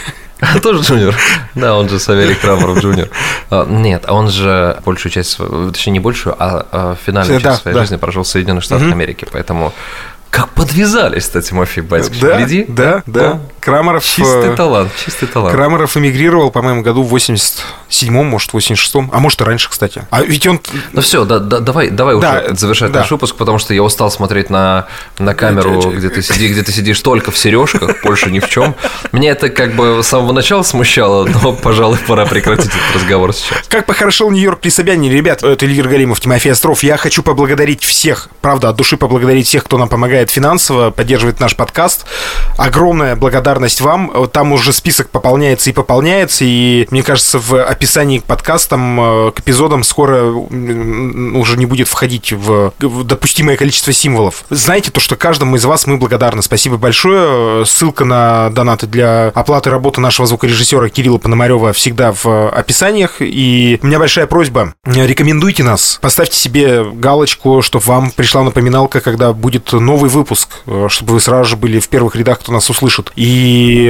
Тоже 0.64 0.82
джуниор. 0.84 1.16
Да, 1.56 1.76
он 1.76 1.90
же 1.90 2.00
Савелий 2.00 2.36
Крамеров 2.36 2.80
джуниор. 2.80 3.10
А, 3.50 3.66
нет, 3.66 4.06
он 4.08 4.30
же 4.30 4.80
большую 4.86 5.12
часть, 5.12 5.38
точнее 5.38 5.94
не 5.94 6.00
большую, 6.00 6.36
а, 6.38 6.66
а 6.72 6.96
финальную 6.96 7.42
часть 7.42 7.62
своей 7.62 7.78
жизни 7.78 7.98
прожил 7.98 8.24
в 8.24 8.28
Соединенных 8.28 8.64
Штатах 8.64 8.92
Америки, 8.92 9.28
поэтому 9.32 9.74
как 10.30 10.50
подвязались, 10.50 11.24
кстати, 11.24 11.50
Тимофей 11.50 11.82
Батькович. 11.82 12.20
Да, 12.22 12.38
Гляди. 12.38 12.66
да, 12.68 13.04
да. 13.08 13.34
да. 13.34 13.40
Крамаров... 13.60 14.04
Чистый 14.04 14.54
э, 14.54 14.56
талант, 14.56 14.92
чистый 15.04 15.28
талант. 15.28 15.54
Крамаров 15.54 15.96
эмигрировал, 15.98 16.52
по-моему, 16.52 16.82
году 16.82 17.04
в 17.04 17.14
87-м, 17.14 18.26
может, 18.26 18.54
86-м, 18.54 19.10
а 19.12 19.20
может 19.20 19.42
и 19.42 19.44
раньше, 19.44 19.70
кстати. 19.70 20.06
А 20.10 20.22
ведь 20.22 20.48
он... 20.48 20.62
Ну 20.94 21.02
все, 21.02 21.26
да, 21.26 21.40
да, 21.40 21.60
давай, 21.60 21.90
давай 21.90 22.20
да, 22.20 22.44
уже 22.46 22.56
завершать 22.56 22.92
да. 22.92 23.00
наш 23.00 23.12
выпуск, 23.12 23.36
потому 23.36 23.60
что 23.60 23.74
я 23.74 23.84
устал 23.84 24.10
смотреть 24.12 24.50
на, 24.50 24.88
на 25.18 25.34
камеру, 25.34 25.92
где 25.92 26.10
ты, 26.10 26.22
сиди, 26.22 26.48
где 26.48 26.64
ты 26.64 26.72
сидишь 26.72 27.00
только 27.02 27.32
в 27.32 27.38
сережках, 27.38 28.02
больше 28.04 28.32
ни 28.32 28.40
в 28.40 28.50
чем. 28.50 28.76
Мне 29.12 29.30
это 29.30 29.50
как 29.50 29.76
бы 29.76 30.02
с 30.04 30.08
самого 30.08 30.32
начала 30.32 30.64
смущало, 30.64 31.26
но, 31.26 31.54
пожалуй, 31.54 31.98
пора 32.08 32.26
прекратить 32.26 32.68
этот 32.68 32.96
разговор 32.96 33.34
сейчас. 33.34 33.68
Как 33.68 33.86
похорошел 33.86 34.32
Нью-Йорк 34.32 34.60
при 34.60 34.70
Собянине, 34.70 35.14
ребят, 35.14 35.44
это 35.44 35.66
Эльвир 35.66 35.88
Галимов, 35.88 36.20
Тимофей 36.20 36.52
Остров. 36.52 36.84
Я 36.84 36.98
хочу 36.98 37.24
поблагодарить 37.24 37.84
всех, 37.84 38.30
правда, 38.42 38.70
от 38.70 38.76
души 38.76 38.98
поблагодарить 38.98 39.48
всех, 39.48 39.66
кто 39.66 39.78
нам 39.78 39.90
помогает 39.90 40.30
финансово, 40.30 40.92
поддерживает 40.92 41.40
наш 41.40 41.56
подкаст. 41.56 42.06
Огромная 42.58 43.16
благодарность 43.16 43.49
вам 43.82 44.28
там 44.32 44.52
уже 44.52 44.74
список 44.74 45.10
пополняется 45.10 45.70
и 45.70 45.74
пополняется, 45.74 46.44
и 46.46 46.88
мне 46.92 47.04
кажется, 47.04 47.40
в 47.40 47.62
описании 47.64 48.20
к 48.20 48.24
подкастам, 48.24 49.00
э, 49.00 49.32
к 49.32 49.40
эпизодам 49.40 49.84
скоро 49.84 50.26
уже 50.32 51.58
не 51.58 51.66
будет 51.66 51.88
входить 51.88 52.32
в 52.32 52.74
допустимое 52.80 53.58
количество 53.58 53.94
символов. 53.94 54.44
Знаете 54.50 54.92
то, 54.92 55.00
что 55.00 55.16
каждому 55.16 55.56
из 55.56 55.66
вас 55.66 55.88
мы 55.88 55.98
благодарны. 55.98 56.42
Спасибо 56.42 56.78
большое. 56.78 57.66
Ссылка 57.66 58.06
на 58.06 58.50
донаты 58.50 58.88
для 58.88 59.30
оплаты 59.30 59.70
работы 59.70 60.02
нашего 60.02 60.28
звукорежиссера 60.28 60.90
Кирилла 60.90 61.18
Пономарева 61.18 61.74
всегда 61.74 62.12
в 62.12 62.50
описаниях. 62.50 63.18
И 63.20 63.80
у 63.82 63.88
меня 63.88 64.00
большая 64.00 64.28
просьба. 64.28 64.74
Рекомендуйте 64.86 65.64
нас. 65.64 66.00
Поставьте 66.02 66.38
себе 66.38 66.84
галочку, 66.84 67.62
чтобы 67.62 67.86
вам 67.86 68.12
пришла 68.12 68.44
напоминалка, 68.44 69.02
когда 69.02 69.34
будет 69.34 69.72
новый 69.74 70.10
выпуск, 70.10 70.50
э, 70.66 70.88
чтобы 70.90 71.14
вы 71.14 71.20
сразу 71.20 71.52
же 71.52 71.56
были 71.58 71.80
в 71.80 71.88
первых 71.90 72.16
рядах, 72.16 72.40
кто 72.40 72.52
нас 72.52 72.70
услышит. 72.70 73.12
И 73.16 73.39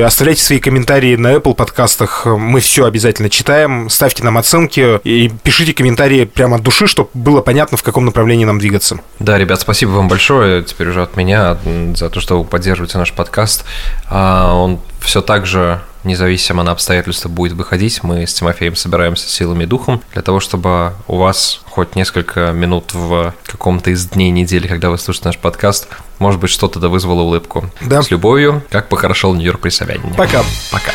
оставляйте 0.06 0.30
Оставляйте 0.30 0.44
свои 0.44 0.60
комментарии 0.60 1.16
на 1.16 1.34
Apple 1.34 1.56
подкастах. 1.56 2.28
Мы 2.28 2.60
все 2.60 2.86
обязательно 2.86 3.32
читаем. 3.32 3.90
Ставьте 3.90 4.24
нам 4.24 4.38
оценки 4.38 5.00
и 5.04 5.32
пишите 5.42 5.74
комментарии 5.74 6.26
прямо 6.26 6.58
от 6.58 6.62
души, 6.62 6.86
чтобы 6.86 7.10
было 7.16 7.42
понятно, 7.42 7.78
в 7.78 7.84
каком 7.84 8.06
направлении 8.06 8.46
нам 8.46 8.60
двигаться. 8.60 9.00
Да, 9.18 9.40
ребят, 9.40 9.60
спасибо 9.60 9.90
вам 9.92 10.08
большое 10.08 10.62
теперь 10.62 10.90
уже 10.90 11.02
от 11.02 11.18
меня 11.18 11.58
за 11.96 12.12
то, 12.12 12.20
что 12.20 12.38
вы 12.38 12.46
поддерживаете 12.46 13.00
наш 13.00 13.12
подкаст. 13.12 13.66
А, 14.08 14.54
он 14.54 14.80
все 15.00 15.22
так 15.22 15.48
же 15.48 15.82
независимо 16.04 16.64
на 16.64 16.72
обстоятельства 16.72 17.30
будет 17.30 17.54
выходить. 17.54 18.04
Мы 18.04 18.26
с 18.26 18.34
Тимофеем 18.34 18.76
собираемся 18.76 19.30
силами 19.30 19.64
и 19.64 19.68
духом 19.68 20.02
для 20.14 20.22
того, 20.22 20.40
чтобы 20.40 20.94
у 21.08 21.18
вас 21.18 21.62
хоть 21.66 21.96
несколько 21.96 22.52
минут 22.52 22.94
в 22.94 23.34
каком-то 23.46 23.92
из 23.92 24.08
дней 24.08 24.32
недели, 24.32 24.68
когда 24.68 24.90
вы 24.90 24.98
слушаете 24.98 25.30
наш 25.30 25.38
подкаст, 25.38 25.88
может 26.20 26.40
быть, 26.40 26.50
что-то 26.50 26.80
да 26.80 26.90
вызвало 26.90 27.22
улыбку. 27.22 27.70
Да. 27.82 28.02
С 28.02 28.12
любовью, 28.12 28.64
как 28.70 28.90
похорошел 28.90 29.34
Нью-Йорк 29.34 29.62
при 29.62 29.70
Собянине. 29.70 30.14
Пока. 30.16 30.44
Пока. 30.72 30.92